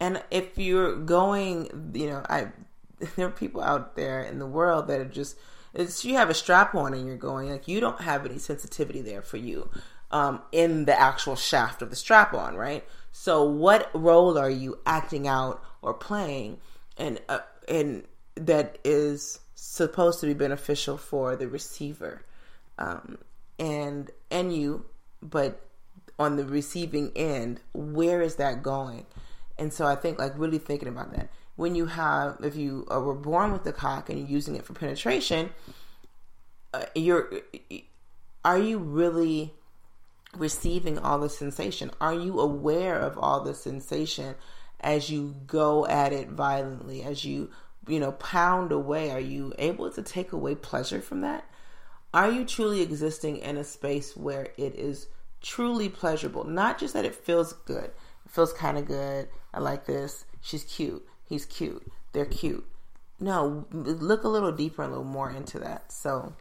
and 0.00 0.22
if 0.30 0.58
you're 0.58 0.96
going, 0.96 1.92
you 1.94 2.08
know, 2.08 2.22
I 2.28 2.48
there 3.16 3.26
are 3.26 3.30
people 3.30 3.62
out 3.62 3.94
there 3.94 4.22
in 4.22 4.38
the 4.38 4.46
world 4.46 4.88
that 4.88 5.00
are 5.00 5.04
just 5.04 5.36
it's 5.74 6.04
you 6.04 6.16
have 6.16 6.28
a 6.28 6.34
strap 6.34 6.74
on 6.74 6.92
and 6.92 7.06
you're 7.06 7.16
going 7.16 7.50
like 7.50 7.68
you 7.68 7.78
don't 7.78 8.00
have 8.00 8.26
any 8.26 8.38
sensitivity 8.38 9.00
there 9.00 9.22
for 9.22 9.36
you 9.36 9.70
um, 10.10 10.42
in 10.50 10.86
the 10.86 10.98
actual 10.98 11.36
shaft 11.36 11.82
of 11.82 11.90
the 11.90 11.96
strap 11.96 12.34
on, 12.34 12.56
right? 12.56 12.84
So 13.12 13.44
what 13.44 13.90
role 13.94 14.36
are 14.36 14.50
you 14.50 14.78
acting 14.86 15.28
out 15.28 15.62
or 15.82 15.94
playing? 15.94 16.58
and 16.96 17.20
uh, 17.28 17.40
and 17.68 18.04
that 18.34 18.78
is 18.84 19.40
supposed 19.56 20.20
to 20.20 20.26
be 20.26 20.34
beneficial 20.34 20.96
for 20.96 21.34
the 21.34 21.48
receiver. 21.48 22.22
Um, 22.78 23.18
and 23.58 24.10
and 24.30 24.54
you 24.54 24.84
but 25.22 25.62
on 26.18 26.36
the 26.36 26.44
receiving 26.44 27.10
end 27.16 27.60
where 27.72 28.20
is 28.20 28.36
that 28.36 28.62
going? 28.62 29.06
And 29.58 29.72
so 29.72 29.86
i 29.86 29.96
think 29.96 30.18
like 30.18 30.32
really 30.36 30.58
thinking 30.58 30.88
about 30.88 31.12
that. 31.14 31.30
When 31.56 31.74
you 31.74 31.86
have 31.86 32.36
if 32.42 32.54
you 32.54 32.86
were 32.88 33.14
born 33.14 33.52
with 33.52 33.64
the 33.64 33.72
cock 33.72 34.10
and 34.10 34.18
you're 34.18 34.28
using 34.28 34.56
it 34.56 34.64
for 34.64 34.74
penetration 34.74 35.50
uh, 36.74 36.84
you're 36.94 37.30
are 38.44 38.58
you 38.58 38.78
really 38.78 39.54
receiving 40.36 40.98
all 40.98 41.18
the 41.18 41.28
sensation? 41.28 41.90
Are 42.00 42.14
you 42.14 42.40
aware 42.40 42.98
of 42.98 43.18
all 43.18 43.40
the 43.40 43.54
sensation 43.54 44.34
as 44.80 45.10
you 45.10 45.34
go 45.46 45.86
at 45.86 46.12
it 46.12 46.28
violently, 46.28 47.02
as 47.02 47.24
you, 47.24 47.50
you 47.86 48.00
know, 48.00 48.12
pound 48.12 48.72
away? 48.72 49.10
Are 49.10 49.20
you 49.20 49.52
able 49.58 49.90
to 49.90 50.02
take 50.02 50.32
away 50.32 50.54
pleasure 50.54 51.00
from 51.00 51.20
that? 51.22 51.44
Are 52.12 52.30
you 52.30 52.44
truly 52.44 52.82
existing 52.82 53.38
in 53.38 53.56
a 53.56 53.64
space 53.64 54.16
where 54.16 54.48
it 54.56 54.74
is 54.74 55.08
truly 55.42 55.88
pleasurable? 55.88 56.44
Not 56.44 56.78
just 56.78 56.94
that 56.94 57.04
it 57.04 57.14
feels 57.14 57.52
good, 57.52 57.90
it 58.24 58.30
feels 58.30 58.52
kind 58.52 58.78
of 58.78 58.86
good. 58.86 59.28
I 59.52 59.60
like 59.60 59.86
this. 59.86 60.24
She's 60.40 60.64
cute. 60.64 61.06
He's 61.24 61.44
cute. 61.44 61.86
They're 62.12 62.24
cute. 62.24 62.66
No, 63.18 63.66
look 63.72 64.24
a 64.24 64.28
little 64.28 64.52
deeper, 64.52 64.82
a 64.82 64.88
little 64.88 65.04
more 65.04 65.30
into 65.30 65.58
that. 65.60 65.90
So, 65.90 66.34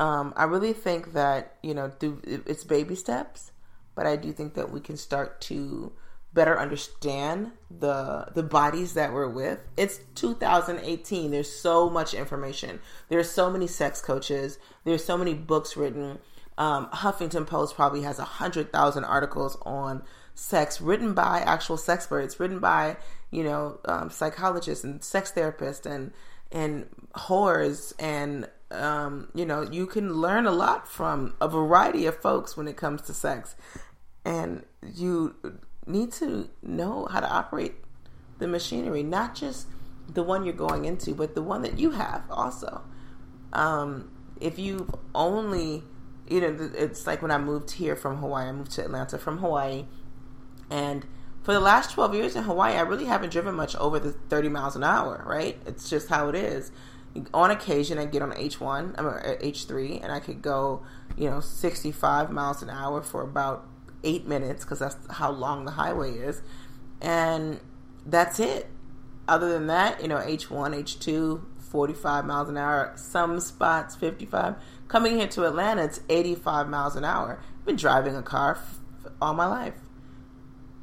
um, 0.00 0.34
I 0.36 0.44
really 0.44 0.72
think 0.72 1.12
that 1.12 1.56
you 1.62 1.74
know, 1.74 1.92
it's 2.00 2.64
baby 2.64 2.94
steps, 2.94 3.52
but 3.94 4.06
I 4.06 4.16
do 4.16 4.32
think 4.32 4.54
that 4.54 4.70
we 4.70 4.80
can 4.80 4.96
start 4.96 5.40
to 5.42 5.92
better 6.36 6.60
understand 6.60 7.50
the 7.70 8.26
the 8.34 8.42
bodies 8.42 8.94
that 8.94 9.12
we're 9.12 9.28
with. 9.28 9.58
It's 9.76 9.98
2018. 10.14 11.32
There's 11.32 11.50
so 11.50 11.90
much 11.90 12.14
information. 12.14 12.78
There's 13.08 13.30
so 13.30 13.50
many 13.50 13.66
sex 13.66 14.00
coaches. 14.00 14.58
There's 14.84 15.04
so 15.04 15.18
many 15.18 15.34
books 15.34 15.76
written. 15.76 16.18
Um, 16.58 16.88
Huffington 16.92 17.46
Post 17.46 17.74
probably 17.74 18.02
has 18.02 18.18
a 18.18 18.24
hundred 18.24 18.70
thousand 18.70 19.04
articles 19.04 19.58
on 19.62 20.02
sex 20.34 20.80
written 20.80 21.14
by 21.14 21.40
actual 21.40 21.78
sex 21.78 22.04
experts, 22.04 22.38
written 22.38 22.60
by 22.60 22.98
you 23.30 23.42
know 23.42 23.80
um, 23.86 24.10
psychologists 24.10 24.84
and 24.84 25.02
sex 25.02 25.32
therapists 25.32 25.86
and 25.86 26.12
and 26.52 26.86
whores 27.16 27.94
and 27.98 28.48
um, 28.70 29.28
you 29.34 29.46
know 29.46 29.62
you 29.62 29.86
can 29.86 30.12
learn 30.14 30.46
a 30.46 30.52
lot 30.52 30.86
from 30.86 31.34
a 31.40 31.48
variety 31.48 32.04
of 32.04 32.14
folks 32.20 32.56
when 32.56 32.68
it 32.68 32.76
comes 32.76 33.00
to 33.02 33.14
sex 33.14 33.56
and 34.26 34.64
you 34.82 35.34
need 35.86 36.12
to 36.12 36.48
know 36.62 37.06
how 37.10 37.20
to 37.20 37.30
operate 37.30 37.74
the 38.38 38.46
machinery, 38.46 39.02
not 39.02 39.34
just 39.34 39.66
the 40.12 40.22
one 40.22 40.44
you're 40.44 40.54
going 40.54 40.84
into, 40.84 41.14
but 41.14 41.34
the 41.34 41.42
one 41.42 41.62
that 41.62 41.78
you 41.78 41.92
have 41.92 42.22
also. 42.30 42.82
Um, 43.52 44.10
if 44.40 44.58
you've 44.58 44.94
only, 45.14 45.84
you 46.28 46.40
know, 46.40 46.70
it's 46.74 47.06
like 47.06 47.22
when 47.22 47.30
I 47.30 47.38
moved 47.38 47.72
here 47.72 47.96
from 47.96 48.18
Hawaii, 48.18 48.48
I 48.48 48.52
moved 48.52 48.72
to 48.72 48.84
Atlanta 48.84 49.18
from 49.18 49.38
Hawaii, 49.38 49.86
and 50.70 51.06
for 51.42 51.52
the 51.52 51.60
last 51.60 51.92
12 51.92 52.14
years 52.14 52.36
in 52.36 52.42
Hawaii, 52.42 52.74
I 52.74 52.80
really 52.80 53.04
haven't 53.04 53.30
driven 53.30 53.54
much 53.54 53.76
over 53.76 54.00
the 54.00 54.12
30 54.12 54.48
miles 54.48 54.74
an 54.74 54.82
hour, 54.82 55.22
right? 55.24 55.56
It's 55.64 55.88
just 55.88 56.08
how 56.08 56.28
it 56.28 56.34
is. 56.34 56.72
On 57.32 57.50
occasion, 57.50 57.98
I 57.98 58.04
get 58.04 58.20
on 58.20 58.32
H1, 58.32 58.94
I'm 58.98 59.04
H3, 59.04 60.02
and 60.02 60.12
I 60.12 60.20
could 60.20 60.42
go, 60.42 60.82
you 61.16 61.30
know, 61.30 61.40
65 61.40 62.30
miles 62.30 62.62
an 62.62 62.68
hour 62.68 63.00
for 63.00 63.22
about 63.22 63.66
eight 64.06 64.26
minutes 64.26 64.64
because 64.64 64.78
that's 64.78 64.96
how 65.10 65.30
long 65.30 65.66
the 65.66 65.72
highway 65.72 66.14
is. 66.14 66.40
And 67.02 67.60
that's 68.06 68.40
it. 68.40 68.70
Other 69.28 69.52
than 69.52 69.66
that, 69.66 70.00
you 70.00 70.08
know, 70.08 70.18
H1, 70.18 70.74
H2, 70.74 71.42
45 71.58 72.24
miles 72.24 72.48
an 72.48 72.56
hour, 72.56 72.92
some 72.96 73.40
spots 73.40 73.96
55. 73.96 74.54
Coming 74.88 75.16
here 75.16 75.26
to 75.28 75.44
Atlanta, 75.44 75.84
it's 75.84 76.00
85 76.08 76.68
miles 76.68 76.94
an 76.94 77.04
hour. 77.04 77.40
I've 77.58 77.66
been 77.66 77.76
driving 77.76 78.14
a 78.14 78.22
car 78.22 78.52
f- 78.52 78.78
all 79.20 79.34
my 79.34 79.46
life. 79.46 79.74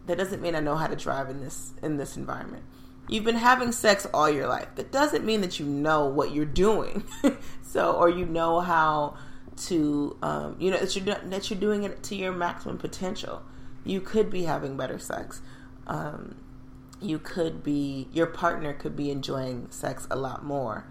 That 0.05 0.17
doesn't 0.17 0.41
mean 0.41 0.55
I 0.55 0.59
know 0.59 0.75
how 0.75 0.87
to 0.87 0.97
drive 0.97 1.29
in 1.29 1.39
this 1.39 1.71
in 1.81 1.95
this 1.95 2.17
environment. 2.17 2.65
You've 3.07 3.23
been 3.23 3.35
having 3.35 3.71
sex 3.71 4.05
all 4.13 4.29
your 4.29 4.47
life. 4.47 4.67
That 4.75 4.91
doesn't 4.91 5.25
mean 5.25 5.39
that 5.41 5.59
you 5.59 5.65
know 5.65 6.05
what 6.05 6.33
you're 6.33 6.45
doing. 6.45 7.05
so, 7.61 7.93
or 7.93 8.09
you 8.09 8.25
know 8.25 8.59
how 8.59 9.15
to, 9.57 10.17
um, 10.21 10.55
you 10.59 10.71
know, 10.71 10.77
that 10.77 10.95
you're 10.95 11.15
that 11.15 11.49
you're 11.49 11.59
doing 11.59 11.83
it 11.83 12.03
to 12.03 12.15
your 12.15 12.31
maximum 12.31 12.77
potential. 12.77 13.41
You 13.83 14.01
could 14.01 14.29
be 14.29 14.43
having 14.43 14.77
better 14.77 14.99
sex. 14.99 15.41
Um, 15.87 16.35
you 17.01 17.19
could 17.19 17.63
be 17.63 18.07
your 18.13 18.27
partner 18.27 18.73
could 18.73 18.95
be 18.95 19.11
enjoying 19.11 19.67
sex 19.69 20.07
a 20.09 20.15
lot 20.15 20.43
more. 20.43 20.85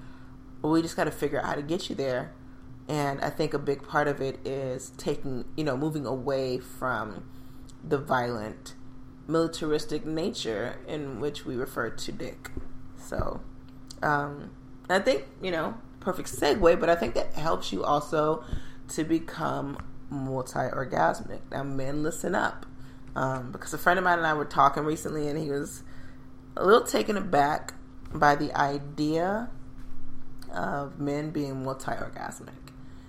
We 0.62 0.82
just 0.82 0.96
got 0.96 1.04
to 1.04 1.10
figure 1.10 1.40
out 1.40 1.46
how 1.46 1.54
to 1.54 1.62
get 1.62 1.88
you 1.88 1.96
there. 1.96 2.32
And 2.88 3.20
I 3.20 3.30
think 3.30 3.54
a 3.54 3.58
big 3.58 3.86
part 3.86 4.08
of 4.08 4.20
it 4.20 4.44
is 4.46 4.90
taking, 4.96 5.44
you 5.56 5.64
know, 5.64 5.76
moving 5.76 6.04
away 6.04 6.58
from 6.58 7.24
the 7.82 7.98
violent, 7.98 8.74
militaristic 9.26 10.04
nature 10.04 10.78
in 10.86 11.20
which 11.20 11.44
we 11.44 11.56
refer 11.56 11.90
to 11.90 12.12
dick. 12.12 12.50
So, 12.96 13.40
um, 14.02 14.50
I 14.88 14.98
think, 14.98 15.24
you 15.40 15.50
know, 15.50 15.74
perfect 16.00 16.30
segue, 16.30 16.78
but 16.80 16.88
I 16.88 16.94
think 16.94 17.14
that 17.14 17.34
helps 17.34 17.72
you 17.72 17.84
also 17.84 18.44
to 18.88 19.04
become 19.04 19.78
multi 20.10 20.58
orgasmic. 20.58 21.40
Now, 21.50 21.62
men, 21.62 22.02
listen 22.02 22.34
up. 22.34 22.66
Um, 23.14 23.52
because 23.52 23.74
a 23.74 23.78
friend 23.78 23.98
of 23.98 24.04
mine 24.04 24.18
and 24.18 24.26
I 24.26 24.34
were 24.34 24.44
talking 24.44 24.84
recently, 24.84 25.28
and 25.28 25.38
he 25.38 25.50
was 25.50 25.82
a 26.56 26.64
little 26.64 26.86
taken 26.86 27.16
aback 27.16 27.74
by 28.12 28.34
the 28.34 28.54
idea 28.56 29.50
of 30.52 30.98
men 30.98 31.30
being 31.30 31.64
multi 31.64 31.92
orgasmic. 31.92 32.50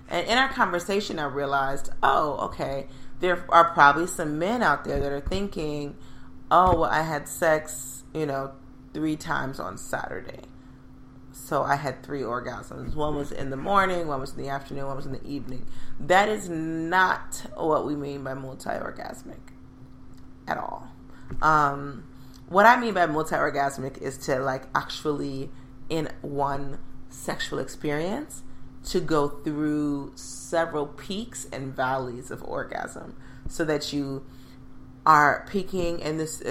And 0.08 0.26
in 0.26 0.36
our 0.36 0.48
conversation, 0.48 1.18
I 1.18 1.24
realized, 1.24 1.90
oh, 2.02 2.36
okay, 2.46 2.86
there 3.20 3.44
are 3.48 3.72
probably 3.72 4.06
some 4.06 4.38
men 4.38 4.62
out 4.62 4.84
there 4.84 5.00
that 5.00 5.10
are 5.10 5.20
thinking, 5.20 5.96
oh, 6.50 6.80
well, 6.80 6.90
I 6.90 7.02
had 7.02 7.28
sex, 7.28 8.04
you 8.12 8.26
know, 8.26 8.52
three 8.92 9.16
times 9.16 9.58
on 9.58 9.78
Saturday. 9.78 10.42
So 11.34 11.64
I 11.64 11.74
had 11.74 12.02
three 12.04 12.22
orgasms. 12.22 12.94
One 12.94 13.16
was 13.16 13.32
in 13.32 13.50
the 13.50 13.56
morning, 13.56 14.06
one 14.06 14.20
was 14.20 14.34
in 14.34 14.42
the 14.42 14.48
afternoon, 14.48 14.86
one 14.86 14.96
was 14.96 15.06
in 15.06 15.12
the 15.12 15.26
evening. 15.26 15.66
That 15.98 16.28
is 16.28 16.48
not 16.48 17.44
what 17.56 17.84
we 17.84 17.96
mean 17.96 18.22
by 18.22 18.34
multi 18.34 18.70
orgasmic 18.70 19.40
at 20.46 20.56
all. 20.56 20.88
Um, 21.42 22.04
what 22.48 22.66
I 22.66 22.78
mean 22.78 22.94
by 22.94 23.06
multi 23.06 23.34
orgasmic 23.34 23.98
is 23.98 24.16
to 24.18 24.38
like 24.38 24.64
actually 24.76 25.50
in 25.88 26.08
one 26.22 26.78
sexual 27.08 27.58
experience 27.58 28.42
to 28.84 29.00
go 29.00 29.28
through 29.28 30.12
several 30.14 30.86
peaks 30.86 31.48
and 31.52 31.74
valleys 31.74 32.30
of 32.30 32.44
orgasm 32.44 33.16
so 33.48 33.64
that 33.64 33.92
you 33.92 34.24
are 35.04 35.46
peaking 35.50 35.98
in 35.98 36.18
this 36.18 36.42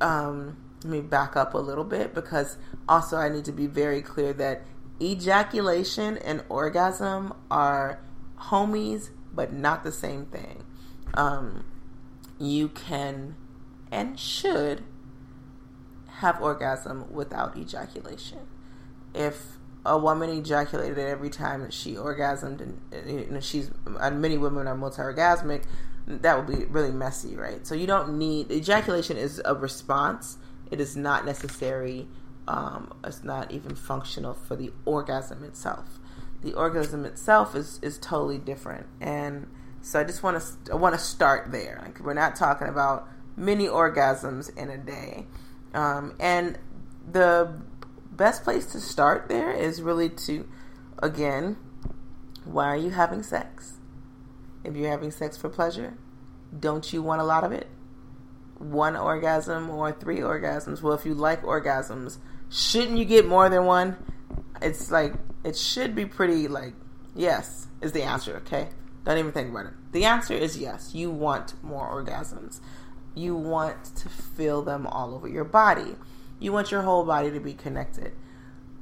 um 0.00 0.56
let 0.84 0.90
me 0.90 1.00
back 1.00 1.36
up 1.36 1.54
a 1.54 1.58
little 1.58 1.84
bit 1.84 2.14
because 2.14 2.56
also 2.88 3.16
I 3.16 3.28
need 3.28 3.44
to 3.46 3.52
be 3.52 3.66
very 3.66 4.02
clear 4.02 4.32
that 4.34 4.62
ejaculation 5.00 6.18
and 6.18 6.44
orgasm 6.48 7.32
are 7.50 8.00
homies 8.38 9.10
but 9.32 9.52
not 9.52 9.82
the 9.82 9.92
same 9.92 10.26
thing. 10.26 10.64
Um, 11.14 11.64
you 12.38 12.68
can 12.68 13.36
and 13.90 14.18
should 14.18 14.84
have 16.18 16.40
orgasm 16.40 17.12
without 17.12 17.56
ejaculation. 17.56 18.40
If 19.14 19.58
a 19.86 19.98
woman 19.98 20.30
ejaculated 20.30 20.98
every 20.98 21.30
time 21.30 21.70
she 21.70 21.94
orgasmed, 21.94 22.60
and 22.60 23.30
know, 23.30 23.40
she's 23.40 23.70
and 24.00 24.20
many 24.20 24.38
women 24.38 24.66
are 24.66 24.76
multi-orgasmic, 24.76 25.64
that 26.06 26.36
would 26.36 26.58
be 26.58 26.64
really 26.66 26.90
messy, 26.90 27.36
right? 27.36 27.66
So 27.66 27.74
you 27.74 27.86
don't 27.86 28.18
need 28.18 28.50
ejaculation 28.50 29.16
is 29.16 29.40
a 29.44 29.54
response. 29.54 30.38
It 30.74 30.80
is 30.80 30.96
not 30.96 31.24
necessary. 31.24 32.08
Um, 32.48 32.92
it's 33.04 33.22
not 33.22 33.52
even 33.52 33.76
functional 33.76 34.34
for 34.34 34.56
the 34.56 34.72
orgasm 34.84 35.44
itself. 35.44 36.00
The 36.42 36.52
orgasm 36.52 37.04
itself 37.04 37.54
is 37.54 37.78
is 37.80 37.96
totally 37.96 38.38
different, 38.38 38.86
and 39.00 39.46
so 39.82 40.00
I 40.00 40.02
just 40.02 40.24
want 40.24 40.42
to 40.42 40.72
I 40.72 40.74
want 40.74 40.96
to 40.96 41.00
start 41.00 41.52
there. 41.52 41.78
Like 41.80 42.00
we're 42.00 42.12
not 42.12 42.34
talking 42.34 42.66
about 42.66 43.08
many 43.36 43.68
orgasms 43.68 44.50
in 44.58 44.68
a 44.68 44.76
day. 44.76 45.26
Um, 45.74 46.16
and 46.18 46.58
the 47.08 47.54
best 48.10 48.42
place 48.42 48.66
to 48.72 48.80
start 48.80 49.28
there 49.28 49.52
is 49.52 49.80
really 49.80 50.08
to, 50.08 50.48
again, 50.98 51.56
why 52.44 52.66
are 52.66 52.76
you 52.76 52.90
having 52.90 53.22
sex? 53.22 53.74
If 54.64 54.74
you're 54.74 54.90
having 54.90 55.12
sex 55.12 55.36
for 55.36 55.48
pleasure, 55.48 55.94
don't 56.58 56.92
you 56.92 57.00
want 57.00 57.20
a 57.20 57.24
lot 57.24 57.44
of 57.44 57.52
it? 57.52 57.68
One 58.64 58.96
orgasm 58.96 59.70
or 59.70 59.92
three 59.92 60.18
orgasms? 60.18 60.82
Well, 60.82 60.94
if 60.94 61.04
you 61.04 61.14
like 61.14 61.42
orgasms, 61.42 62.18
shouldn't 62.50 62.98
you 62.98 63.04
get 63.04 63.26
more 63.26 63.48
than 63.48 63.64
one? 63.64 63.96
It's 64.62 64.90
like, 64.90 65.14
it 65.44 65.56
should 65.56 65.94
be 65.94 66.06
pretty, 66.06 66.48
like, 66.48 66.74
yes, 67.14 67.66
is 67.80 67.92
the 67.92 68.02
answer, 68.02 68.36
okay? 68.36 68.68
Don't 69.04 69.18
even 69.18 69.32
think 69.32 69.50
about 69.50 69.66
it. 69.66 69.72
The 69.92 70.06
answer 70.06 70.34
is 70.34 70.56
yes. 70.56 70.94
You 70.94 71.10
want 71.10 71.62
more 71.62 71.86
orgasms 71.88 72.60
you 73.14 73.36
want 73.36 73.96
to 73.96 74.08
feel 74.08 74.62
them 74.62 74.86
all 74.86 75.14
over 75.14 75.28
your 75.28 75.44
body. 75.44 75.96
You 76.38 76.52
want 76.52 76.70
your 76.70 76.82
whole 76.82 77.04
body 77.04 77.30
to 77.30 77.40
be 77.40 77.54
connected. 77.54 78.12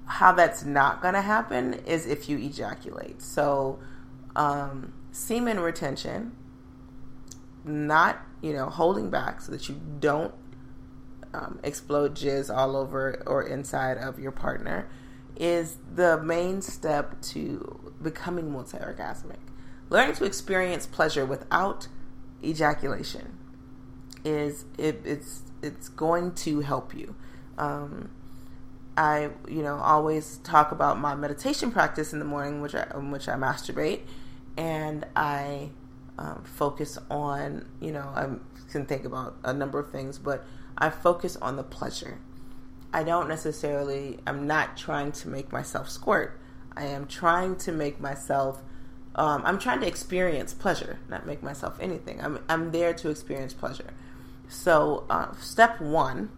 How 0.07 0.33
that's 0.33 0.65
not 0.65 1.03
going 1.03 1.15
to 1.15 1.21
happen 1.21 1.75
is 1.87 2.07
if 2.07 2.29
you 2.29 2.39
ejaculate. 2.39 3.23
So, 3.23 3.79
um, 4.35 4.93
semen 5.13 5.61
retention, 5.61 6.33
not, 7.65 8.21
you 8.41 8.53
know, 8.53 8.69
holding 8.69 9.11
back 9.11 9.41
so 9.41 9.53
that 9.53 9.69
you 9.69 9.81
don't 10.01 10.35
um, 11.35 11.61
explode 11.63 12.15
jizz 12.15 12.55
all 12.55 12.77
over 12.77 13.23
or 13.27 13.43
inside 13.43 13.99
of 13.99 14.19
your 14.19 14.33
partner, 14.33 14.89
is 15.37 15.79
the 15.95 16.23
main 16.23 16.61
step 16.61 17.21
to 17.23 17.93
becoming 18.03 18.53
multi 18.53 18.79
orgasmic. 18.79 19.39
Learning 19.89 20.15
to 20.15 20.25
experience 20.25 20.87
pleasure 20.87 21.25
without 21.25 21.89
ejaculation 22.43 23.39
is 24.25 24.65
it, 24.79 25.01
it's 25.05 25.43
it's 25.63 25.89
going 25.89 26.33
to 26.35 26.61
help 26.61 26.95
you. 26.95 27.15
Um, 27.59 28.11
I 28.97 29.31
you 29.49 29.63
know 29.63 29.77
always 29.77 30.39
talk 30.39 30.73
about 30.73 30.99
my 30.99 31.15
meditation 31.15 31.71
practice 31.71 32.13
in 32.13 32.19
the 32.19 32.25
morning, 32.25 32.61
which 32.61 32.75
I 32.75 32.87
in 32.95 33.11
which 33.11 33.29
I 33.29 33.35
masturbate, 33.35 34.01
and 34.57 35.07
I 35.17 35.71
um, 36.19 36.43
focus 36.45 36.99
on 37.11 37.67
you 37.81 37.93
know 37.93 38.13
I 38.15 38.29
can 38.71 38.87
think 38.87 39.05
about 39.05 39.37
a 39.45 39.53
number 39.53 39.79
of 39.79 39.91
things, 39.91 40.19
but 40.19 40.45
I 40.77 40.91
focus 40.91 41.37
on 41.37 41.57
the 41.57 41.63
pleasure. 41.63 42.19
I 42.93 43.03
don't 43.05 43.29
necessarily. 43.29 44.19
I'm 44.27 44.47
not 44.47 44.77
trying 44.77 45.13
to 45.13 45.29
make 45.29 45.53
myself 45.53 45.89
squirt. 45.89 46.39
I 46.77 46.85
am 46.85 47.07
trying 47.07 47.57
to 47.57 47.73
make 47.73 48.01
myself. 48.01 48.63
Um, 49.15 49.43
I'm 49.45 49.59
trying 49.59 49.81
to 49.81 49.87
experience 49.87 50.55
pleasure, 50.55 50.99
not 51.09 51.27
make 51.27 51.43
myself 51.43 51.79
anything. 51.81 52.21
I'm 52.21 52.39
I'm 52.49 52.73
there 52.73 52.93
to 52.95 53.11
experience 53.11 53.55
pleasure. 53.55 53.93
So, 54.49 55.05
uh, 55.09 55.35
step 55.37 55.81
one 55.81 56.31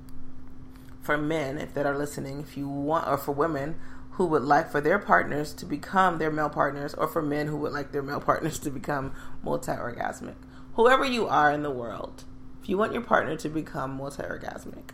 for 1.00 1.18
men, 1.18 1.58
if 1.58 1.74
that 1.74 1.84
are 1.84 1.96
listening, 1.96 2.40
if 2.40 2.56
you 2.56 2.68
want, 2.68 3.08
or 3.08 3.16
for 3.16 3.32
women 3.32 3.76
who 4.14 4.26
would 4.26 4.42
like 4.42 4.70
for 4.70 4.80
their 4.80 4.98
partners 4.98 5.52
to 5.54 5.66
become 5.66 6.18
their 6.18 6.30
male 6.30 6.48
partners, 6.48 6.94
or 6.94 7.06
for 7.06 7.22
men 7.22 7.46
who 7.46 7.56
would 7.56 7.72
like 7.72 7.92
their 7.92 8.02
male 8.02 8.20
partners 8.20 8.58
to 8.60 8.70
become 8.70 9.12
multi 9.42 9.72
orgasmic, 9.72 10.36
whoever 10.74 11.04
you 11.04 11.26
are 11.26 11.50
in 11.50 11.62
the 11.62 11.70
world, 11.70 12.24
if 12.62 12.68
you 12.68 12.78
want 12.78 12.92
your 12.92 13.02
partner 13.02 13.36
to 13.36 13.48
become 13.48 13.96
multi 13.96 14.22
orgasmic, 14.22 14.90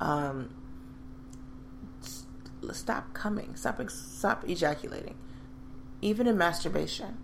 um, 0.00 0.54
stop 2.72 3.12
coming, 3.14 3.54
stop 3.56 3.80
stop 3.90 4.48
ejaculating, 4.48 5.16
even 6.00 6.26
in 6.26 6.36
masturbation 6.36 7.18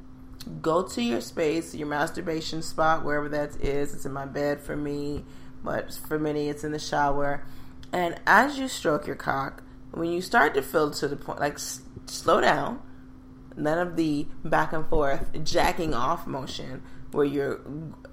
go 0.63 0.83
to 0.83 1.03
your 1.03 1.21
space, 1.21 1.75
your 1.75 1.89
masturbation 1.89 2.63
spot, 2.63 3.05
wherever 3.05 3.29
that 3.29 3.61
is. 3.61 3.95
It's 3.95 4.07
in 4.07 4.13
my 4.13 4.27
bed 4.27 4.61
for 4.61 4.77
me, 4.77 5.25
but 5.63 5.93
for 5.95 6.19
many, 6.19 6.49
it's 6.49 6.65
in 6.65 6.73
the 6.73 6.79
shower. 6.79 7.45
And 7.93 8.21
as 8.27 8.59
you 8.59 8.69
stroke 8.69 9.07
your 9.07 9.17
cock, 9.17 9.63
when 9.93 10.11
you 10.11 10.21
start 10.21 10.55
to 10.55 10.63
feel 10.63 10.91
to 10.91 11.09
the 11.09 11.17
point, 11.17 11.41
like 11.41 11.55
s- 11.55 11.83
slow 12.07 12.41
down, 12.41 12.81
none 13.57 13.79
of 13.79 13.97
the 13.97 14.27
back 14.45 14.73
and 14.73 14.87
forth 14.87 15.45
jacking 15.45 15.95
off 15.95 16.27
motion 16.27 16.83
where 17.13 17.25
you're 17.25 17.61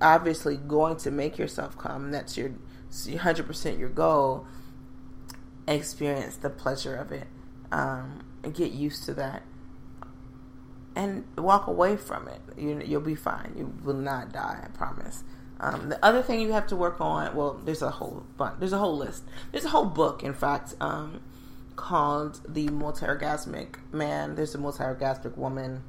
obviously 0.01 0.57
going 0.57 0.95
to 0.97 1.11
make 1.11 1.37
yourself 1.37 1.77
come. 1.77 2.11
That's 2.11 2.37
your 2.37 2.53
100% 2.91 3.77
your 3.77 3.89
goal, 3.89 4.47
experience 5.67 6.37
the 6.37 6.49
pleasure 6.49 6.95
of 6.95 7.11
it 7.11 7.27
um, 7.71 8.23
get 8.53 8.71
used 8.71 9.03
to 9.05 9.13
that 9.15 9.43
and 10.95 11.25
walk 11.37 11.67
away 11.67 11.97
from 11.97 12.27
it. 12.27 12.39
You, 12.57 12.81
you'll 12.85 13.01
be 13.01 13.15
fine. 13.15 13.53
You 13.57 13.73
will 13.83 13.95
not 13.95 14.31
die, 14.31 14.61
I 14.63 14.67
promise. 14.69 15.23
Um, 15.59 15.89
the 15.89 16.03
other 16.03 16.21
thing 16.21 16.39
you 16.41 16.51
have 16.53 16.67
to 16.67 16.75
work 16.75 17.01
on, 17.01 17.35
well, 17.35 17.59
there's 17.65 17.81
a 17.81 17.89
whole 17.89 18.25
bunch, 18.37 18.59
there's 18.59 18.73
a 18.73 18.77
whole 18.77 18.97
list. 18.97 19.23
There's 19.51 19.65
a 19.65 19.69
whole 19.69 19.85
book, 19.85 20.23
in 20.23 20.33
fact, 20.33 20.73
um, 20.79 21.21
called 21.75 22.41
The 22.47 22.69
Multi-Orgasmic 22.69 23.75
Man. 23.91 24.35
There's 24.35 24.55
a 24.55 24.57
multi-orgasmic 24.57 25.37
woman 25.37 25.83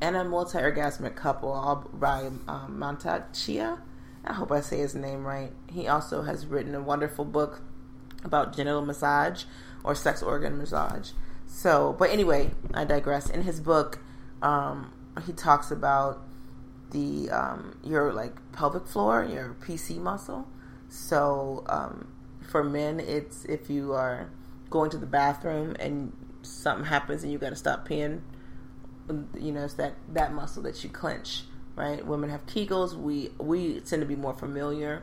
and 0.00 0.16
a 0.16 0.24
multi-orgasmic 0.24 1.14
couple, 1.14 1.52
all 1.52 1.88
by 1.92 2.26
um, 2.48 2.76
Mantak 2.78 3.32
Chia. 3.32 3.78
I 4.24 4.32
hope 4.32 4.52
I 4.52 4.60
say 4.60 4.78
his 4.78 4.94
name 4.94 5.24
right. 5.24 5.52
He 5.70 5.88
also 5.88 6.22
has 6.22 6.46
written 6.46 6.74
a 6.74 6.80
wonderful 6.80 7.24
book 7.24 7.62
about 8.24 8.54
genital 8.54 8.82
massage 8.82 9.44
or 9.84 9.94
sex 9.94 10.22
organ 10.22 10.58
massage. 10.58 11.10
So, 11.46 11.94
but 11.98 12.10
anyway, 12.10 12.52
I 12.72 12.84
digress. 12.84 13.28
In 13.28 13.42
his 13.42 13.60
book, 13.60 13.98
um, 14.40 14.92
he 15.26 15.32
talks 15.32 15.70
about 15.70 16.22
the 16.90 17.30
um, 17.30 17.78
your 17.84 18.12
like 18.12 18.34
pelvic 18.52 18.86
floor, 18.86 19.24
your 19.24 19.56
PC 19.60 19.98
muscle. 19.98 20.48
So 20.88 21.64
um, 21.68 22.08
for 22.40 22.62
men, 22.62 23.00
it's 23.00 23.44
if 23.44 23.68
you 23.70 23.92
are 23.92 24.30
going 24.72 24.90
to 24.90 24.98
the 24.98 25.06
bathroom 25.06 25.76
and 25.78 26.12
something 26.42 26.86
happens 26.86 27.22
and 27.22 27.30
you 27.30 27.38
got 27.38 27.50
to 27.50 27.56
stop 27.56 27.86
peeing. 27.86 28.22
You 29.38 29.52
know, 29.52 29.64
it's 29.64 29.74
that 29.74 29.94
that 30.12 30.32
muscle 30.32 30.62
that 30.62 30.82
you 30.82 30.90
clench, 30.90 31.44
right? 31.76 32.04
Women 32.04 32.30
have 32.30 32.46
Kegels. 32.46 32.94
We 32.94 33.30
we 33.38 33.80
tend 33.80 34.00
to 34.00 34.06
be 34.06 34.16
more 34.16 34.34
familiar 34.34 35.02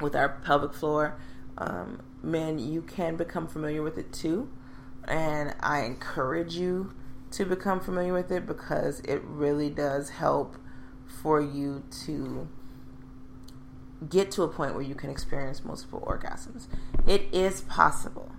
with 0.00 0.16
our 0.16 0.28
pelvic 0.28 0.74
floor. 0.74 1.18
Um, 1.56 2.02
men, 2.22 2.58
you 2.58 2.82
can 2.82 3.16
become 3.16 3.46
familiar 3.46 3.82
with 3.82 3.96
it 3.96 4.12
too, 4.12 4.50
and 5.06 5.54
I 5.60 5.82
encourage 5.82 6.54
you 6.54 6.94
to 7.32 7.44
become 7.44 7.78
familiar 7.80 8.12
with 8.12 8.32
it 8.32 8.46
because 8.46 9.00
it 9.00 9.22
really 9.22 9.70
does 9.70 10.10
help 10.10 10.56
for 11.22 11.40
you 11.40 11.84
to 12.06 12.48
get 14.08 14.30
to 14.32 14.42
a 14.42 14.48
point 14.48 14.74
where 14.74 14.82
you 14.82 14.94
can 14.94 15.10
experience 15.10 15.64
multiple 15.64 16.02
orgasms. 16.06 16.66
It 17.06 17.28
is 17.32 17.60
possible. 17.60 18.32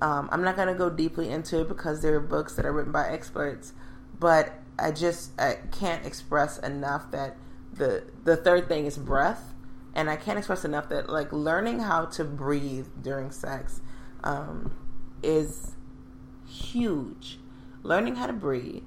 Um, 0.00 0.28
I'm 0.32 0.42
not 0.42 0.56
going 0.56 0.68
to 0.68 0.74
go 0.74 0.90
deeply 0.90 1.30
into 1.30 1.60
it 1.60 1.68
because 1.68 2.02
there 2.02 2.14
are 2.16 2.20
books 2.20 2.54
that 2.54 2.66
are 2.66 2.72
written 2.72 2.92
by 2.92 3.08
experts, 3.08 3.72
but 4.18 4.54
I 4.78 4.90
just 4.90 5.38
I 5.40 5.58
can't 5.70 6.04
express 6.04 6.58
enough 6.58 7.10
that 7.12 7.36
the 7.72 8.04
the 8.24 8.36
third 8.36 8.68
thing 8.68 8.86
is 8.86 8.98
breath, 8.98 9.54
and 9.94 10.10
I 10.10 10.16
can't 10.16 10.38
express 10.38 10.64
enough 10.64 10.88
that 10.88 11.08
like 11.08 11.32
learning 11.32 11.80
how 11.80 12.06
to 12.06 12.24
breathe 12.24 12.88
during 13.00 13.30
sex 13.30 13.80
um, 14.24 14.72
is 15.22 15.76
huge. 16.46 17.38
Learning 17.82 18.16
how 18.16 18.26
to 18.26 18.32
breathe, 18.34 18.82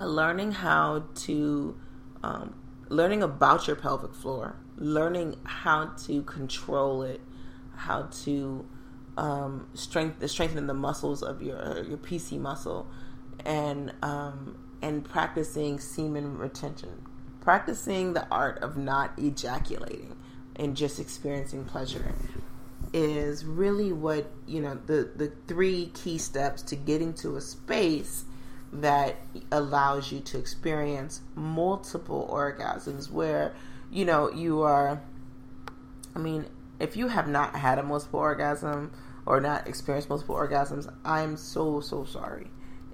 learning 0.00 0.52
how 0.52 1.04
to, 1.14 1.76
um, 2.22 2.54
learning 2.88 3.22
about 3.22 3.68
your 3.68 3.76
pelvic 3.76 4.12
floor, 4.12 4.56
learning 4.76 5.36
how 5.44 5.86
to 6.06 6.22
control 6.22 7.02
it, 7.02 7.20
how 7.76 8.02
to 8.24 8.66
um, 9.16 9.66
strength, 9.74 10.28
strengthen 10.30 10.66
the 10.66 10.74
muscles 10.74 11.22
of 11.22 11.42
your 11.42 11.84
your 11.84 11.98
PC 11.98 12.38
muscle, 12.38 12.86
and 13.44 13.94
um, 14.02 14.58
and 14.82 15.04
practicing 15.04 15.80
semen 15.80 16.38
retention, 16.38 17.06
practicing 17.40 18.12
the 18.12 18.26
art 18.28 18.58
of 18.62 18.76
not 18.76 19.12
ejaculating 19.18 20.16
and 20.56 20.76
just 20.76 20.98
experiencing 20.98 21.64
pleasure 21.64 22.14
is 22.92 23.44
really 23.44 23.92
what 23.92 24.30
you 24.46 24.60
know 24.60 24.78
the 24.86 25.10
the 25.16 25.32
three 25.46 25.90
key 25.94 26.18
steps 26.18 26.62
to 26.62 26.76
getting 26.76 27.12
to 27.12 27.36
a 27.36 27.40
space 27.40 28.24
that 28.72 29.16
allows 29.52 30.12
you 30.12 30.20
to 30.20 30.38
experience 30.38 31.20
multiple 31.34 32.28
orgasms 32.32 33.10
where 33.10 33.54
you 33.90 34.04
know 34.04 34.30
you 34.32 34.62
are 34.62 35.00
i 36.14 36.18
mean 36.18 36.46
if 36.78 36.96
you 36.96 37.08
have 37.08 37.28
not 37.28 37.54
had 37.56 37.78
a 37.78 37.82
multiple 37.82 38.20
orgasm 38.20 38.90
or 39.26 39.40
not 39.40 39.66
experience 39.66 40.08
multiple 40.08 40.34
orgasms 40.34 40.92
i'm 41.04 41.36
so 41.36 41.80
so 41.80 42.04
sorry 42.04 42.48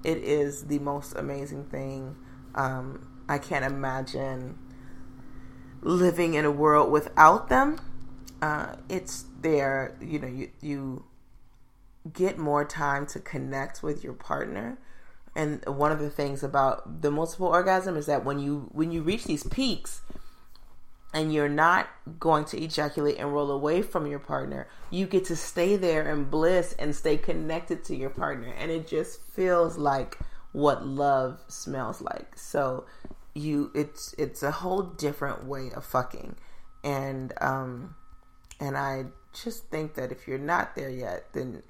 it 0.04 0.18
is 0.18 0.64
the 0.66 0.78
most 0.80 1.14
amazing 1.14 1.64
thing 1.64 2.16
um, 2.54 3.06
i 3.28 3.38
can't 3.38 3.64
imagine 3.64 4.58
living 5.82 6.34
in 6.34 6.44
a 6.44 6.50
world 6.50 6.90
without 6.90 7.48
them 7.48 7.78
uh, 8.42 8.74
it's 8.88 9.24
there. 9.40 9.96
You 10.00 10.18
know, 10.18 10.26
you 10.26 10.50
you 10.60 11.04
get 12.12 12.36
more 12.36 12.64
time 12.64 13.06
to 13.06 13.20
connect 13.20 13.82
with 13.82 14.02
your 14.02 14.12
partner. 14.12 14.78
And 15.34 15.64
one 15.66 15.92
of 15.92 16.00
the 16.00 16.10
things 16.10 16.42
about 16.42 17.00
the 17.00 17.10
multiple 17.10 17.46
orgasm 17.46 17.96
is 17.96 18.06
that 18.06 18.24
when 18.24 18.38
you 18.38 18.68
when 18.72 18.90
you 18.90 19.02
reach 19.02 19.24
these 19.24 19.44
peaks 19.44 20.02
and 21.12 21.32
you're 21.32 21.48
not 21.48 21.88
going 22.18 22.44
to 22.46 22.62
ejaculate 22.62 23.18
and 23.18 23.32
roll 23.32 23.50
away 23.50 23.82
from 23.82 24.06
your 24.06 24.18
partner, 24.18 24.66
you 24.90 25.06
get 25.06 25.24
to 25.26 25.36
stay 25.36 25.76
there 25.76 26.10
in 26.10 26.24
bliss 26.24 26.74
and 26.78 26.94
stay 26.94 27.16
connected 27.16 27.84
to 27.84 27.96
your 27.96 28.10
partner 28.10 28.52
and 28.58 28.70
it 28.70 28.86
just 28.86 29.22
feels 29.22 29.76
like 29.76 30.18
what 30.52 30.86
love 30.86 31.40
smells 31.48 32.00
like. 32.00 32.38
So 32.38 32.86
you 33.34 33.70
it's 33.74 34.14
it's 34.18 34.42
a 34.42 34.50
whole 34.50 34.82
different 34.82 35.44
way 35.44 35.70
of 35.74 35.84
fucking. 35.84 36.36
And 36.84 37.32
um 37.40 37.94
and 38.60 38.76
I 38.76 39.06
just 39.32 39.66
think 39.68 39.94
that 39.94 40.12
if 40.12 40.28
you're 40.28 40.38
not 40.38 40.74
there 40.74 40.90
yet, 40.90 41.32
then 41.32 41.62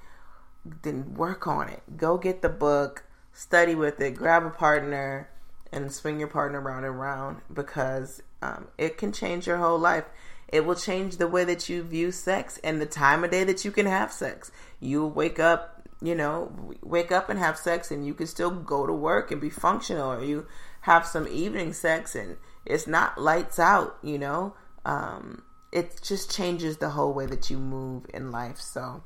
then 0.83 1.14
work 1.14 1.46
on 1.46 1.68
it. 1.68 1.83
Go 1.96 2.18
get 2.18 2.42
the 2.42 2.48
book, 2.48 3.05
study 3.33 3.74
with 3.74 4.00
it, 4.00 4.14
grab 4.14 4.44
a 4.44 4.50
partner, 4.50 5.28
and 5.73 5.91
swing 5.93 6.19
your 6.19 6.29
partner 6.29 6.61
around 6.61 6.85
and 6.85 6.95
around 6.95 7.41
because 7.53 8.23
um, 8.43 8.69
it 8.79 8.99
can 8.99 9.13
change 9.13 9.47
your 9.47 9.57
whole 9.57 9.79
life. 9.79 10.05
It 10.49 10.67
will 10.67 10.75
change 10.75 11.17
the 11.17 11.29
way 11.29 11.45
that 11.45 11.69
you 11.69 11.83
view 11.83 12.13
sex 12.13 12.59
and 12.63 12.81
the 12.81 12.87
time 12.87 13.25
of 13.25 13.31
day 13.31 13.45
that 13.45 13.65
you 13.65 13.71
can 13.73 13.87
have 13.87 14.13
sex. 14.13 14.53
You 14.81 15.07
wake 15.07 15.39
up, 15.39 15.89
you 16.03 16.15
know, 16.15 16.53
wake 16.83 17.11
up 17.11 17.31
and 17.31 17.39
have 17.39 17.57
sex, 17.57 17.91
and 17.91 18.07
you 18.07 18.13
can 18.13 18.27
still 18.27 18.51
go 18.51 18.87
to 18.87 18.93
work 18.93 19.31
and 19.31 19.41
be 19.41 19.49
functional, 19.49 20.13
or 20.13 20.23
you 20.23 20.47
have 20.83 21.07
some 21.07 21.27
evening 21.29 21.73
sex 21.73 22.15
and 22.15 22.37
it's 22.67 22.87
not 22.87 23.21
lights 23.21 23.59
out, 23.59 23.99
you 24.03 24.19
know. 24.19 24.55
Um, 24.85 25.43
it 25.73 26.01
just 26.03 26.31
changes 26.31 26.77
the 26.77 26.91
whole 26.91 27.13
way 27.13 27.27
that 27.27 27.51
you 27.51 27.59
move 27.59 28.07
in 28.13 28.31
life. 28.31 28.61
So, 28.61 29.03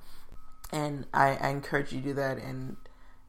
and 0.73 1.07
I, 1.15 1.37
I 1.37 1.49
encourage 1.51 1.93
you 1.93 2.01
to 2.01 2.09
do 2.09 2.15
that. 2.15 2.39
And 2.39 2.77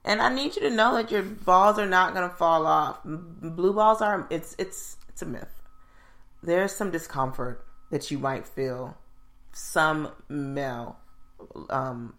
and 0.04 0.22
I 0.22 0.34
need 0.34 0.56
you 0.56 0.62
to 0.64 0.70
know 0.70 0.96
that 0.96 1.12
your 1.12 1.24
balls 1.24 1.78
are 1.80 1.88
not 1.88 2.14
going 2.14 2.30
to 2.30 2.36
fall 2.36 2.66
off. 2.66 3.00
Blue 3.04 3.74
balls 3.74 4.02
are 4.02 4.28
it's 4.30 4.56
it's 4.58 4.98
it's 5.10 5.22
a 5.22 5.26
myth. 5.26 5.62
There's 6.42 6.72
some 6.72 6.92
discomfort 6.92 7.66
that 7.92 8.10
you 8.12 8.20
might 8.20 8.48
feel. 8.48 8.98
Some 9.54 10.12
male 10.30 10.98
um, 11.70 12.14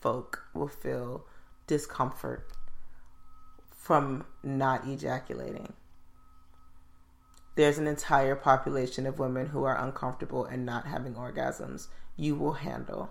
folk 0.00 0.42
will 0.52 0.68
feel 0.68 1.24
discomfort 1.66 2.48
from 3.70 4.24
not 4.42 4.86
ejaculating 4.86 5.72
there's 7.54 7.78
an 7.78 7.86
entire 7.86 8.34
population 8.34 9.06
of 9.06 9.18
women 9.18 9.46
who 9.46 9.64
are 9.64 9.78
uncomfortable 9.84 10.44
and 10.44 10.64
not 10.64 10.86
having 10.86 11.14
orgasms 11.14 11.88
you 12.16 12.34
will 12.34 12.52
handle 12.52 13.10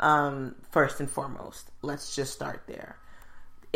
um, 0.00 0.54
first 0.70 1.00
and 1.00 1.10
foremost 1.10 1.70
let's 1.82 2.14
just 2.14 2.32
start 2.32 2.62
there 2.66 2.96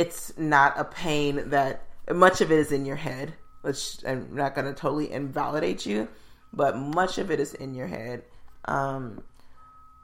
it's 0.00 0.36
not 0.38 0.78
a 0.78 0.84
pain 0.84 1.50
that 1.50 1.84
much 2.12 2.40
of 2.40 2.50
it 2.50 2.58
is 2.58 2.72
in 2.72 2.84
your 2.84 2.96
head 2.96 3.34
which 3.62 3.96
i'm 4.06 4.28
not 4.34 4.54
going 4.54 4.66
to 4.66 4.74
totally 4.74 5.10
invalidate 5.10 5.84
you 5.86 6.08
but 6.52 6.76
much 6.76 7.18
of 7.18 7.30
it 7.30 7.38
is 7.38 7.54
in 7.54 7.74
your 7.74 7.86
head 7.86 8.22
um, 8.66 9.22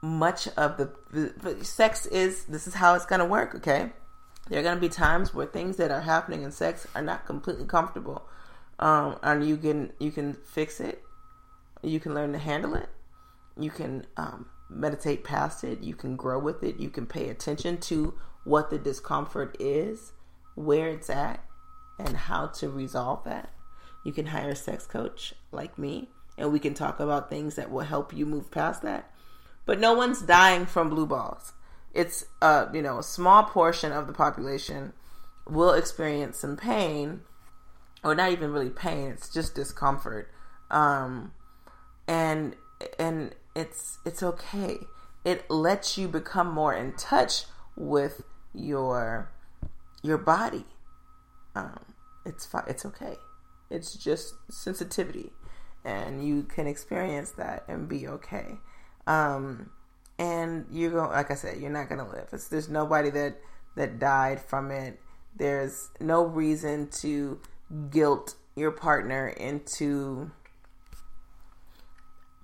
much 0.01 0.47
of 0.49 0.77
the, 0.77 0.91
the, 1.11 1.63
sex 1.63 2.05
is 2.07 2.45
this 2.45 2.67
is 2.67 2.73
how 2.73 2.93
it's 2.95 3.05
going 3.05 3.19
to 3.19 3.25
work 3.25 3.55
okay 3.55 3.91
there 4.49 4.59
are 4.59 4.63
going 4.63 4.75
to 4.75 4.81
be 4.81 4.89
times 4.89 5.33
where 5.33 5.45
things 5.45 5.77
that 5.77 5.91
are 5.91 6.01
happening 6.01 6.43
in 6.43 6.51
sex 6.51 6.87
are 6.95 7.01
not 7.01 7.25
completely 7.25 7.65
comfortable 7.65 8.27
um, 8.79 9.17
and 9.23 9.47
you 9.47 9.57
can 9.57 9.91
you 9.99 10.11
can 10.11 10.33
fix 10.33 10.79
it. 10.79 11.03
You 11.81 11.99
can 11.99 12.13
learn 12.13 12.31
to 12.33 12.39
handle 12.39 12.75
it. 12.75 12.89
You 13.59 13.71
can 13.71 14.05
um, 14.17 14.47
meditate 14.69 15.23
past 15.23 15.63
it. 15.63 15.81
You 15.81 15.95
can 15.95 16.15
grow 16.15 16.39
with 16.39 16.63
it. 16.63 16.79
You 16.79 16.89
can 16.89 17.05
pay 17.05 17.29
attention 17.29 17.77
to 17.81 18.13
what 18.47 18.69
the 18.69 18.77
discomfort 18.77 19.55
is, 19.59 20.13
where 20.55 20.89
it's 20.89 21.09
at, 21.09 21.43
and 21.99 22.15
how 22.15 22.47
to 22.47 22.69
resolve 22.69 23.23
that. 23.25 23.49
You 24.03 24.11
can 24.11 24.27
hire 24.27 24.49
a 24.49 24.55
sex 24.55 24.85
coach 24.85 25.33
like 25.51 25.77
me, 25.77 26.09
and 26.37 26.51
we 26.51 26.59
can 26.59 26.73
talk 26.73 26.99
about 26.99 27.29
things 27.29 27.55
that 27.55 27.71
will 27.71 27.81
help 27.81 28.13
you 28.13 28.25
move 28.25 28.51
past 28.51 28.81
that. 28.83 29.11
But 29.65 29.79
no 29.79 29.93
one's 29.93 30.21
dying 30.21 30.65
from 30.65 30.89
blue 30.89 31.05
balls. 31.05 31.53
It's 31.93 32.25
uh, 32.41 32.67
you 32.73 32.81
know 32.81 32.99
a 32.99 33.03
small 33.03 33.43
portion 33.43 33.91
of 33.91 34.07
the 34.07 34.13
population 34.13 34.93
will 35.47 35.73
experience 35.73 36.37
some 36.37 36.57
pain 36.57 37.21
or 38.03 38.13
not 38.13 38.33
even 38.33 38.51
really 38.51 38.69
pain 38.69 39.11
it's 39.11 39.29
just 39.29 39.55
discomfort 39.55 40.29
um 40.69 41.31
and 42.05 42.53
and 42.99 43.33
it's 43.55 43.97
it's 44.05 44.23
okay. 44.23 44.79
It 45.25 45.49
lets 45.49 45.97
you 45.97 46.07
become 46.07 46.51
more 46.51 46.73
in 46.73 46.93
touch 46.93 47.45
with 47.75 48.23
your 48.53 49.31
your 50.03 50.17
body. 50.17 50.65
Um, 51.55 51.79
it's 52.25 52.45
fine. 52.45 52.63
It's 52.67 52.85
okay. 52.85 53.15
It's 53.69 53.95
just 53.95 54.35
sensitivity, 54.49 55.31
and 55.83 56.25
you 56.25 56.43
can 56.43 56.67
experience 56.67 57.31
that 57.31 57.63
and 57.67 57.87
be 57.89 58.07
okay. 58.07 58.57
Um, 59.05 59.71
and 60.19 60.65
you're 60.71 60.91
going, 60.91 61.09
like 61.09 61.31
I 61.31 61.35
said, 61.35 61.59
you're 61.59 61.69
not 61.69 61.89
gonna 61.89 62.07
live. 62.07 62.29
It's, 62.31 62.47
there's 62.47 62.69
nobody 62.69 63.09
that 63.11 63.39
that 63.75 63.99
died 63.99 64.41
from 64.41 64.71
it. 64.71 64.99
There's 65.35 65.89
no 65.99 66.25
reason 66.25 66.89
to 67.01 67.39
guilt 67.89 68.35
your 68.55 68.71
partner 68.71 69.27
into 69.27 70.31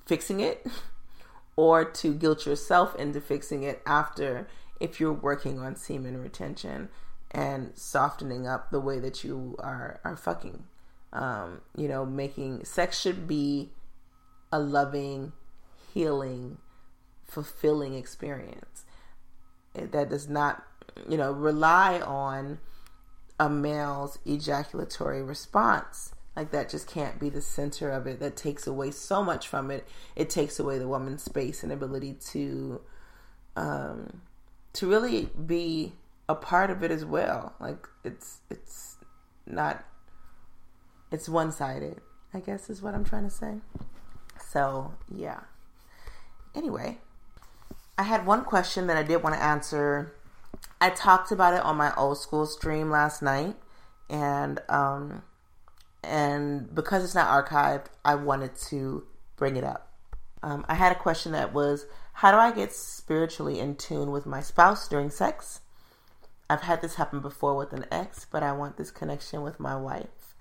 fixing 0.05 0.39
it 0.39 0.65
or 1.55 1.85
to 1.85 2.13
guilt 2.13 2.45
yourself 2.45 2.95
into 2.95 3.19
fixing 3.19 3.63
it 3.63 3.81
after 3.85 4.47
if 4.83 4.99
you're 4.99 5.13
working 5.13 5.59
on 5.59 5.77
semen 5.77 6.21
retention 6.21 6.89
and 7.31 7.71
softening 7.73 8.45
up 8.45 8.69
the 8.69 8.81
way 8.81 8.99
that 8.99 9.23
you 9.23 9.55
are 9.57 9.99
are 10.03 10.17
fucking. 10.17 10.65
Um, 11.13 11.61
you 11.75 11.87
know 11.87 12.05
making 12.05 12.65
sex 12.65 12.99
should 12.99 13.27
be 13.27 13.71
a 14.51 14.59
loving 14.59 15.31
healing 15.93 16.57
fulfilling 17.23 17.93
experience. 17.93 18.83
That 19.73 20.09
does 20.09 20.27
not 20.27 20.63
you 21.09 21.17
know 21.17 21.31
rely 21.31 22.01
on 22.01 22.59
a 23.39 23.49
male's 23.49 24.19
ejaculatory 24.27 25.23
response. 25.23 26.13
Like 26.35 26.51
that 26.51 26.69
just 26.69 26.87
can't 26.87 27.19
be 27.19 27.29
the 27.29 27.41
center 27.41 27.89
of 27.89 28.05
it. 28.05 28.19
That 28.19 28.35
takes 28.35 28.67
away 28.67 28.91
so 28.91 29.23
much 29.23 29.47
from 29.47 29.71
it. 29.71 29.87
It 30.15 30.29
takes 30.29 30.59
away 30.59 30.77
the 30.77 30.89
woman's 30.89 31.23
space 31.23 31.63
and 31.63 31.71
ability 31.71 32.17
to 32.31 32.81
um 33.55 34.21
to 34.73 34.87
really 34.87 35.29
be 35.45 35.93
a 36.27 36.35
part 36.35 36.69
of 36.69 36.83
it 36.83 36.91
as 36.91 37.05
well. 37.05 37.53
Like 37.59 37.87
it's 38.03 38.39
it's 38.49 38.97
not 39.45 39.83
it's 41.11 41.27
one-sided 41.27 41.99
i 42.33 42.39
guess 42.39 42.69
is 42.69 42.81
what 42.81 42.95
i'm 42.95 43.03
trying 43.03 43.23
to 43.23 43.29
say. 43.29 43.55
So 44.39 44.93
yeah. 45.13 45.41
Anyway 46.55 46.99
i 47.97 48.03
had 48.03 48.25
one 48.25 48.43
question 48.43 48.87
that 48.87 48.97
i 48.97 49.03
did 49.03 49.21
want 49.21 49.35
to 49.35 49.43
answer. 49.43 50.15
I 50.79 50.89
talked 50.89 51.31
about 51.31 51.53
it 51.53 51.61
on 51.61 51.77
my 51.77 51.93
old 51.95 52.17
school 52.17 52.45
stream 52.45 52.89
last 52.89 53.21
night 53.21 53.55
and 54.09 54.59
um 54.69 55.23
and 56.03 56.73
because 56.73 57.03
it's 57.03 57.15
not 57.15 57.27
archived, 57.27 57.85
I 58.03 58.15
wanted 58.15 58.55
to 58.67 59.05
bring 59.37 59.55
it 59.55 59.63
up. 59.63 59.89
Um, 60.41 60.65
I 60.67 60.73
had 60.75 60.91
a 60.91 60.95
question 60.95 61.31
that 61.31 61.53
was 61.53 61.85
How 62.13 62.31
do 62.31 62.37
I 62.37 62.51
get 62.51 62.73
spiritually 62.73 63.59
in 63.59 63.75
tune 63.75 64.11
with 64.11 64.25
my 64.25 64.41
spouse 64.41 64.87
during 64.87 65.09
sex? 65.09 65.61
I've 66.49 66.61
had 66.61 66.81
this 66.81 66.95
happen 66.95 67.19
before 67.19 67.55
with 67.55 67.73
an 67.73 67.85
ex, 67.91 68.25
but 68.29 68.43
I 68.43 68.51
want 68.51 68.77
this 68.77 68.91
connection 68.91 69.41
with 69.41 69.59
my 69.59 69.75
wife. 69.75 70.35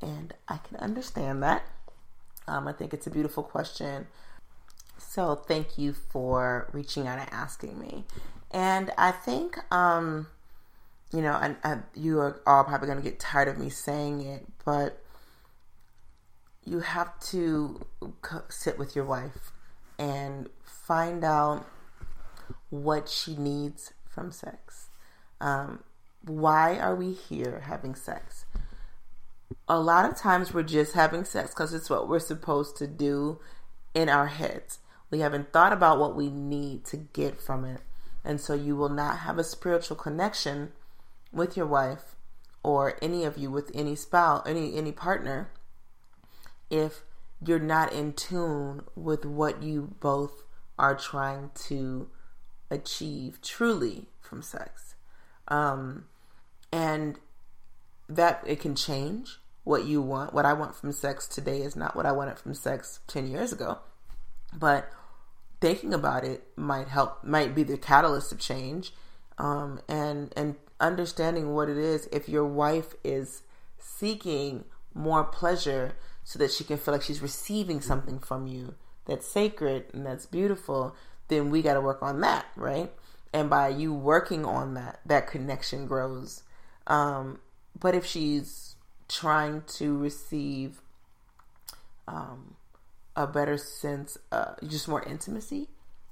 And 0.00 0.34
I 0.48 0.58
can 0.58 0.76
understand 0.76 1.42
that. 1.42 1.66
Um, 2.46 2.68
I 2.68 2.72
think 2.72 2.94
it's 2.94 3.06
a 3.06 3.10
beautiful 3.10 3.42
question. 3.42 4.06
So 4.98 5.34
thank 5.34 5.78
you 5.78 5.92
for 5.92 6.70
reaching 6.72 7.06
out 7.06 7.18
and 7.18 7.32
asking 7.32 7.78
me. 7.78 8.04
And 8.50 8.92
I 8.96 9.10
think, 9.10 9.58
um, 9.72 10.28
you 11.12 11.20
know, 11.20 11.32
I, 11.32 11.56
I, 11.64 11.78
you 11.94 12.20
are 12.20 12.40
all 12.46 12.64
probably 12.64 12.86
going 12.86 12.98
to 12.98 13.04
get 13.04 13.18
tired 13.18 13.48
of 13.48 13.58
me 13.58 13.68
saying 13.68 14.20
it, 14.20 14.46
but 14.64 15.02
you 16.64 16.80
have 16.80 17.18
to 17.20 17.84
sit 18.48 18.78
with 18.78 18.94
your 18.94 19.04
wife 19.04 19.52
and 19.98 20.48
find 20.86 21.24
out 21.24 21.66
what 22.70 23.08
she 23.08 23.34
needs 23.36 23.92
from 24.08 24.30
sex. 24.30 24.88
Um, 25.40 25.82
why 26.24 26.78
are 26.78 26.94
we 26.94 27.12
here 27.12 27.62
having 27.66 27.94
sex? 27.94 28.44
A 29.68 29.80
lot 29.80 30.08
of 30.08 30.16
times 30.16 30.54
we're 30.54 30.62
just 30.62 30.94
having 30.94 31.24
sex 31.24 31.50
because 31.50 31.74
it's 31.74 31.90
what 31.90 32.08
we're 32.08 32.18
supposed 32.18 32.76
to 32.76 32.86
do 32.86 33.40
in 33.94 34.08
our 34.08 34.26
heads. 34.26 34.78
We 35.10 35.20
haven't 35.20 35.52
thought 35.52 35.72
about 35.72 35.98
what 35.98 36.16
we 36.16 36.30
need 36.30 36.84
to 36.86 36.96
get 36.96 37.40
from 37.40 37.64
it. 37.64 37.80
And 38.24 38.40
so 38.40 38.54
you 38.54 38.76
will 38.76 38.88
not 38.88 39.18
have 39.18 39.38
a 39.38 39.44
spiritual 39.44 39.96
connection 39.96 40.72
with 41.32 41.56
your 41.56 41.66
wife 41.66 42.16
or 42.62 42.98
any 43.00 43.24
of 43.24 43.36
you 43.38 43.50
with 43.50 43.70
any 43.74 43.94
spouse, 43.94 44.42
any 44.46 44.76
any 44.76 44.90
partner 44.90 45.50
if 46.70 47.02
you're 47.44 47.58
not 47.58 47.92
in 47.92 48.12
tune 48.12 48.82
with 48.96 49.24
what 49.24 49.62
you 49.62 49.94
both 50.00 50.42
are 50.78 50.94
trying 50.94 51.50
to 51.54 52.08
achieve 52.70 53.40
truly 53.42 54.08
from 54.20 54.42
sex. 54.42 54.94
Um, 55.48 56.06
and 56.72 57.18
that 58.08 58.42
it 58.46 58.60
can 58.60 58.74
change 58.74 59.38
what 59.64 59.84
you 59.84 60.00
want. 60.00 60.32
What 60.32 60.46
I 60.46 60.52
want 60.52 60.74
from 60.74 60.92
sex 60.92 61.26
today 61.26 61.62
is 61.62 61.76
not 61.76 61.96
what 61.96 62.06
I 62.06 62.12
wanted 62.12 62.38
from 62.38 62.54
sex 62.54 63.00
10 63.06 63.26
years 63.26 63.52
ago. 63.52 63.78
But 64.56 64.90
thinking 65.60 65.94
about 65.94 66.24
it 66.24 66.46
might 66.56 66.88
help, 66.88 67.24
might 67.24 67.54
be 67.54 67.62
the 67.62 67.78
catalyst 67.78 68.32
of 68.32 68.38
change. 68.38 68.92
Um, 69.38 69.80
and, 69.88 70.32
and 70.36 70.56
understanding 70.80 71.54
what 71.54 71.68
it 71.68 71.76
is 71.76 72.08
if 72.12 72.28
your 72.28 72.46
wife 72.46 72.94
is 73.04 73.42
seeking 73.78 74.64
more 74.94 75.24
pleasure 75.24 75.94
so 76.24 76.38
that 76.38 76.50
she 76.50 76.64
can 76.64 76.76
feel 76.76 76.94
like 76.94 77.02
she's 77.02 77.22
receiving 77.22 77.80
something 77.80 78.18
from 78.18 78.46
you 78.46 78.74
that's 79.06 79.26
sacred 79.26 79.86
and 79.92 80.04
that's 80.04 80.26
beautiful, 80.26 80.94
then 81.28 81.50
we 81.50 81.62
got 81.62 81.74
to 81.74 81.80
work 81.80 82.02
on 82.02 82.20
that, 82.20 82.46
right? 82.56 82.92
And 83.32 83.50
by 83.50 83.68
you 83.68 83.92
working 83.92 84.44
on 84.44 84.74
that, 84.74 85.00
that 85.06 85.26
connection 85.26 85.86
grows. 85.86 86.42
Um, 86.86 87.40
but 87.78 87.94
if 87.94 88.06
she's 88.06 88.76
trying 89.08 89.62
to 89.78 89.96
receive 89.96 90.80
um, 92.08 92.54
a 93.14 93.26
better 93.26 93.58
sense, 93.58 94.16
uh, 94.32 94.54
just 94.66 94.88
more 94.88 95.02
intimacy, 95.02 95.68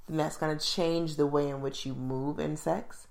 then 0.07 0.17
that's 0.17 0.37
going 0.37 0.57
to 0.57 0.65
change 0.65 1.15
the 1.15 1.25
way 1.25 1.49
in 1.49 1.61
which 1.61 1.85
you 1.85 1.93
move 1.93 2.39
in 2.39 2.57
sex. 2.57 3.07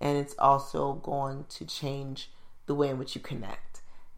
And 0.00 0.18
it's 0.18 0.34
also 0.38 0.94
going 0.94 1.46
to 1.50 1.64
change 1.64 2.30
the 2.66 2.74
way 2.74 2.88
in 2.90 2.98
which 2.98 3.14
you 3.14 3.20
connect. 3.20 3.75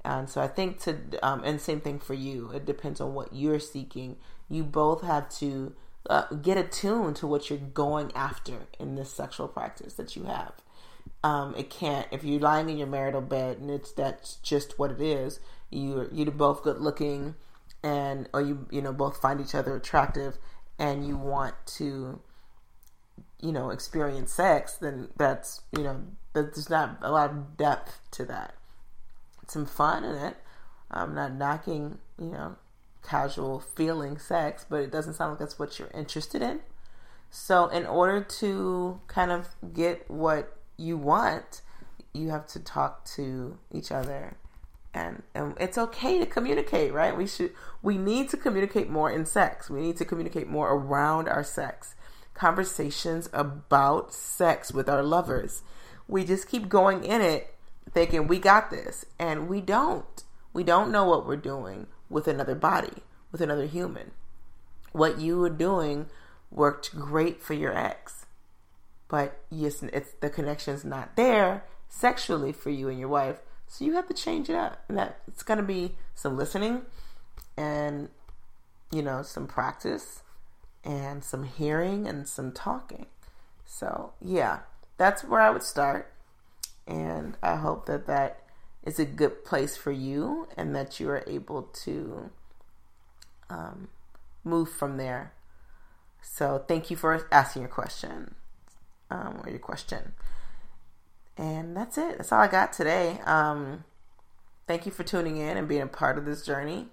And 0.09 0.31
so 0.31 0.41
I 0.41 0.49
think 0.49 0.81
to, 0.81 0.97
um, 1.23 1.43
and 1.45 1.61
same 1.61 1.83
thing 1.83 1.99
for 1.99 2.15
you. 2.15 2.51
It 2.55 2.65
depends 2.65 2.99
on 2.99 3.13
what 3.13 3.35
you're 3.35 3.61
seeking. 3.61 4.17
You 4.49 4.65
both 4.65 5.03
have 5.03 5.29
to 5.41 5.75
uh, 6.09 6.29
get 6.35 6.57
attuned 6.57 7.17
to 7.17 7.27
what 7.27 7.51
you're 7.51 7.59
going 7.59 8.11
after 8.15 8.69
in 8.79 8.95
this 8.95 9.13
sexual 9.13 9.49
practice 9.49 9.93
that 9.95 10.17
you 10.17 10.25
have. 10.25 10.55
Um, 11.23 11.55
it 11.57 11.69
can't 11.69 12.07
if 12.11 12.25
you're 12.25 12.41
lying 12.41 12.71
in 12.71 12.79
your 12.79 12.87
marital 12.87 13.21
bed 13.21 13.59
and 13.59 13.71
it's 13.71 13.93
that's 13.93 14.37
just 14.37 14.79
what 14.79 14.91
it 14.91 15.01
is. 15.01 15.41
You 15.69 16.09
you're 16.11 16.31
both 16.31 16.63
good 16.63 16.79
looking, 16.79 17.35
and 17.83 18.29
or 18.33 18.41
you 18.41 18.67
you 18.71 18.81
know 18.81 18.93
both 18.95 19.21
find 19.21 19.41
each 19.41 19.55
other 19.55 19.77
attractive, 19.77 20.39
and 20.79 21.07
you 21.07 21.19
want 21.19 21.55
to 21.79 22.21
you 23.41 23.53
know 23.53 23.71
experience 23.71 24.33
sex. 24.33 24.75
Then 24.75 25.09
that's 25.19 25.63
you 25.77 25.83
know 25.83 26.03
there's 26.33 26.71
not 26.71 26.99
a 27.03 27.11
lot 27.11 27.31
of 27.31 27.57
depth 27.59 28.01
to 28.13 28.25
that 28.27 28.55
some 29.49 29.67
fun 29.67 30.05
in 30.05 30.15
it. 30.15 30.37
I'm 30.91 31.15
not 31.15 31.35
knocking, 31.35 31.99
you 32.19 32.31
know, 32.31 32.57
casual 33.03 33.61
feeling 33.61 34.19
sex, 34.19 34.67
but 34.69 34.81
it 34.81 34.91
doesn't 34.91 35.15
sound 35.15 35.33
like 35.33 35.39
that's 35.39 35.59
what 35.59 35.79
you're 35.79 35.91
interested 35.95 36.43
in. 36.43 36.61
So, 37.31 37.67
in 37.69 37.87
order 37.87 38.23
to 38.23 39.01
kind 39.07 39.31
of 39.31 39.49
get 39.75 40.11
what 40.11 40.57
you 40.77 40.97
want, 40.97 41.63
you 42.15 42.31
have 42.31 42.47
to 42.49 42.61
talk 42.61 43.05
to 43.17 43.59
each 43.73 43.93
other. 43.93 44.37
And, 44.95 45.23
and 45.35 45.55
it's 45.61 45.77
okay 45.77 46.19
to 46.19 46.27
communicate, 46.27 46.93
right? 46.93 47.17
We 47.17 47.27
should 47.27 47.53
we 47.83 47.99
need 47.99 48.31
to 48.31 48.37
communicate 48.37 48.89
more 48.89 49.11
in 49.11 49.27
sex. 49.27 49.69
We 49.69 49.81
need 49.81 49.97
to 49.99 50.05
communicate 50.05 50.49
more 50.49 50.73
around 50.73 51.29
our 51.29 51.45
sex. 51.45 51.95
Conversations 52.35 53.29
about 53.33 54.13
sex 54.15 54.73
with 54.73 54.89
our 54.89 55.03
lovers. 55.03 55.63
We 56.07 56.25
just 56.25 56.49
keep 56.49 56.69
going 56.69 57.05
in 57.05 57.21
it 57.21 57.55
thinking 57.93 58.27
we 58.27 58.39
got 58.39 58.71
this. 58.71 59.05
And 59.19 59.49
we 59.49 59.61
don't. 59.61 60.25
We 60.53 60.65
don't 60.65 60.91
know 60.91 61.05
what 61.05 61.27
we're 61.27 61.37
doing 61.37 61.87
with 62.09 62.27
another 62.27 62.55
body 62.55 63.03
with 63.31 63.41
another 63.41 63.67
human. 63.67 64.13
What 64.93 65.21
you 65.21 65.39
were 65.39 65.51
doing 65.51 66.07
worked 66.51 66.95
great 66.95 67.43
for 67.43 67.53
your 67.53 67.77
ex 67.77 68.25
but 69.09 69.41
yes 69.51 69.83
it's 69.83 70.13
the 70.21 70.31
connection's 70.31 70.85
not 70.85 71.17
there 71.17 71.65
sexually 71.89 72.53
for 72.53 72.71
you 72.71 72.89
and 72.89 72.99
your 72.99 73.09
wife 73.09 73.41
so 73.67 73.85
you 73.85 73.93
have 73.95 74.09
to 74.09 74.15
change 74.15 74.49
it 74.49 74.57
up. 74.57 74.83
And 74.89 74.97
that 74.97 75.21
it's 75.29 75.43
going 75.43 75.59
to 75.59 75.65
be 75.65 75.95
some 76.15 76.37
listening 76.37 76.83
and 77.57 78.09
you 78.91 79.03
know 79.03 79.23
some 79.23 79.47
practice 79.47 80.23
and 80.83 81.23
some 81.23 81.45
hearing 81.45 82.07
and 82.07 82.27
some 82.27 82.51
talking. 82.53 83.07
So 83.67 84.13
yeah 84.25 84.61
that's 84.97 85.23
where 85.23 85.41
i 85.41 85.51
would 85.51 85.63
start 85.63 86.13
and 86.89 87.37
I 87.43 87.57
hope 87.57 87.87
that 87.87 88.07
that 88.07 88.41
is 88.83 88.99
a 88.99 89.05
good 89.05 89.45
place 89.45 89.77
for 89.77 89.93
you 89.93 90.49
and 90.57 90.75
that 90.75 90.99
you 90.99 91.11
are 91.11 91.23
able 91.27 91.65
to 91.85 92.31
um, 93.51 93.89
move 94.43 94.71
from 94.71 94.97
there. 94.97 95.35
So 96.23 96.65
thank 96.67 96.91
you 96.91 96.97
for 96.97 97.29
asking 97.31 97.63
your 97.63 97.71
question 97.71 98.35
um, 99.11 99.43
or 99.45 99.51
your 99.51 99.59
question. 99.59 100.15
And 101.37 101.77
that's 101.77 101.99
it. 101.99 102.17
That's 102.17 102.33
all 102.33 102.41
I 102.41 102.49
got 102.49 102.73
today. 102.73 103.21
Um, 103.25 103.85
thank 104.67 104.87
you 104.87 104.93
for 104.93 105.05
tuning 105.05 105.37
in 105.37 105.57
and 105.57 105.69
being 105.69 105.83
a 105.83 105.87
part 105.87 106.19
of 106.19 106.25
this 106.25 106.45
journey. 106.45 106.87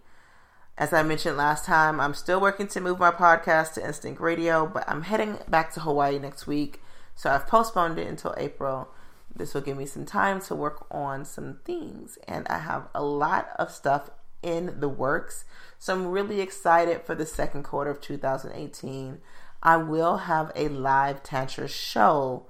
As 0.77 0.91
I 0.91 1.03
mentioned 1.03 1.37
last 1.37 1.63
time, 1.63 2.01
I'm 2.01 2.13
still 2.13 2.41
working 2.41 2.67
to 2.67 2.81
move 2.81 2.99
my 2.99 3.11
podcast 3.11 3.73
to 3.75 3.85
Instinct 3.85 4.19
Radio, 4.19 4.67
but 4.67 4.83
I'm 4.89 5.03
heading 5.03 5.37
back 5.47 5.73
to 5.73 5.79
Hawaii 5.79 6.19
next 6.19 6.47
week. 6.47 6.81
So 7.15 7.31
I've 7.31 7.47
postponed 7.47 7.97
it 7.97 8.07
until 8.07 8.35
April. 8.37 8.89
This 9.35 9.53
will 9.53 9.61
give 9.61 9.77
me 9.77 9.85
some 9.85 10.05
time 10.05 10.39
to 10.41 10.55
work 10.55 10.87
on 10.89 11.25
some 11.25 11.59
things. 11.65 12.17
And 12.27 12.47
I 12.47 12.59
have 12.59 12.87
a 12.95 13.03
lot 13.03 13.49
of 13.57 13.71
stuff 13.71 14.09
in 14.41 14.79
the 14.79 14.89
works. 14.89 15.45
So 15.77 15.93
I'm 15.93 16.07
really 16.07 16.39
excited 16.39 17.01
for 17.01 17.15
the 17.15 17.25
second 17.25 17.63
quarter 17.63 17.91
of 17.91 17.99
2018. 18.01 19.19
I 19.61 19.77
will 19.77 20.17
have 20.17 20.51
a 20.55 20.69
live 20.69 21.23
Tantra 21.23 21.67
show 21.67 22.45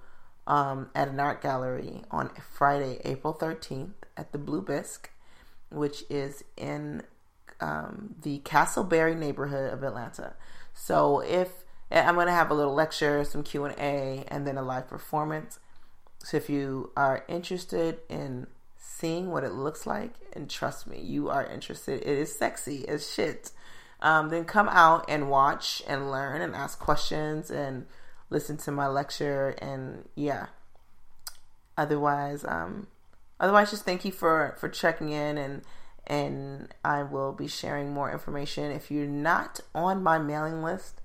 um, 0.46 0.90
at 0.94 1.08
an 1.08 1.20
art 1.20 1.42
gallery 1.42 2.04
on 2.12 2.30
Friday, 2.54 3.00
April 3.04 3.34
13th 3.34 3.94
at 4.18 4.32
the 4.32 4.38
Blue 4.38 4.62
Bisque, 4.62 5.10
which 5.70 6.04
is 6.10 6.44
in 6.56 7.04
um, 7.60 8.16
the 8.22 8.40
Castleberry 8.40 9.18
neighborhood 9.18 9.74
of 9.74 9.84
Atlanta. 9.84 10.34
So 10.74 11.22
if 11.22 11.66
I'm 11.92 12.16
going 12.16 12.28
to 12.28 12.34
have 12.34 12.52
a 12.52 12.54
little 12.54 12.74
lecture, 12.74 13.24
some 13.24 13.44
Q 13.44 13.66
and 13.66 13.76
A, 13.80 14.26
and 14.28 14.46
then 14.46 14.58
a 14.58 14.62
live 14.62 14.88
performance. 14.88 15.60
So 16.26 16.38
if 16.38 16.50
you 16.50 16.90
are 16.98 17.24
interested 17.28 18.00
in 18.10 18.48
seeing 18.78 19.30
what 19.30 19.44
it 19.44 19.52
looks 19.52 19.86
like, 19.86 20.14
and 20.34 20.50
trust 20.50 20.88
me, 20.88 21.00
you 21.00 21.30
are 21.30 21.46
interested. 21.46 22.02
It 22.02 22.18
is 22.18 22.36
sexy 22.36 22.88
as 22.88 23.08
shit. 23.08 23.52
Um, 24.02 24.30
then 24.30 24.44
come 24.44 24.68
out 24.68 25.06
and 25.08 25.30
watch 25.30 25.84
and 25.88 26.10
learn 26.10 26.42
and 26.42 26.56
ask 26.56 26.80
questions 26.80 27.52
and 27.52 27.86
listen 28.32 28.58
to 28.58 28.72
my 28.72 28.88
lecture 28.88 29.50
and 29.62 30.10
yeah. 30.16 30.48
Otherwise, 31.78 32.44
um, 32.44 32.88
otherwise, 33.40 33.70
just 33.70 33.86
thank 33.86 34.04
you 34.04 34.12
for 34.12 34.56
for 34.60 34.68
checking 34.68 35.12
in 35.12 35.38
and 35.38 35.62
and 36.08 36.74
I 36.84 37.04
will 37.04 37.34
be 37.34 37.48
sharing 37.48 37.94
more 37.94 38.12
information. 38.12 38.72
If 38.72 38.90
you're 38.90 39.06
not 39.06 39.60
on 39.76 40.02
my 40.02 40.18
mailing 40.18 40.64
list, 40.64 41.02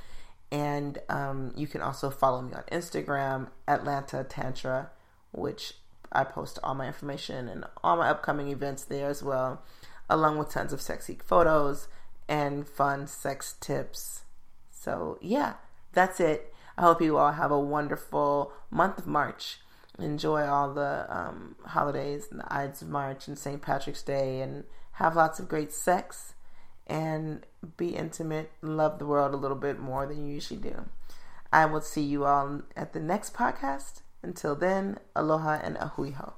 And 0.53 0.99
um, 1.09 1.53
you 1.57 1.67
can 1.67 1.81
also 1.81 2.11
follow 2.11 2.43
me 2.43 2.53
on 2.55 2.63
Instagram, 2.73 3.49
Atlanta 3.69 4.25
Tantra, 4.25 4.91
which 5.31 5.75
I 6.13 6.25
post 6.25 6.59
all 6.63 6.75
my 6.75 6.89
information 6.89 7.49
and 7.49 7.65
all 7.85 7.97
my 7.97 8.09
upcoming 8.09 8.49
events 8.49 8.85
there 8.85 9.09
as 9.09 9.23
well, 9.23 9.63
along 10.09 10.39
with 10.39 10.51
tons 10.51 10.73
of 10.73 10.81
sexy 10.81 11.19
photos 11.25 11.89
and 12.29 12.67
fun 12.67 13.07
sex 13.07 13.55
tips. 13.61 14.23
So, 14.71 15.19
yeah, 15.21 15.55
that's 15.93 16.21
it. 16.21 16.53
I 16.77 16.83
hope 16.83 17.03
you 17.03 17.19
all 17.19 17.33
have 17.33 17.51
a 17.51 17.61
wonderful 17.61 18.53
month 18.71 18.99
of 18.99 19.07
March. 19.07 19.59
Enjoy 19.99 20.47
all 20.47 20.73
the 20.73 21.07
um, 21.09 21.57
holidays 21.67 22.29
and 22.31 22.41
the 22.41 22.53
Ides 22.53 22.83
of 22.83 22.89
March 22.89 23.29
and 23.29 23.39
St. 23.39 23.61
Patrick's 23.61 24.03
Day 24.03 24.41
and 24.41 24.65
have 24.93 25.17
lots 25.17 25.39
of 25.39 25.49
great 25.49 25.73
sex 25.73 26.35
and 26.87 27.47
be 27.77 27.91
intimate, 27.97 28.51
love 28.63 28.99
the 28.99 29.07
world 29.07 29.33
a 29.33 29.37
little 29.37 29.57
bit 29.57 29.79
more 29.79 30.07
than 30.07 30.27
you 30.27 30.35
usually 30.35 30.61
do. 30.61 30.87
I 31.53 31.67
will 31.67 31.81
see 31.81 32.03
you 32.03 32.25
all 32.25 32.63
at 32.77 32.93
the 32.93 33.01
next 33.01 33.35
podcast. 33.35 34.03
Until 34.23 34.55
then, 34.55 34.99
aloha 35.17 35.61
and 35.63 35.77
ahui 35.77 36.15
ho. 36.15 36.35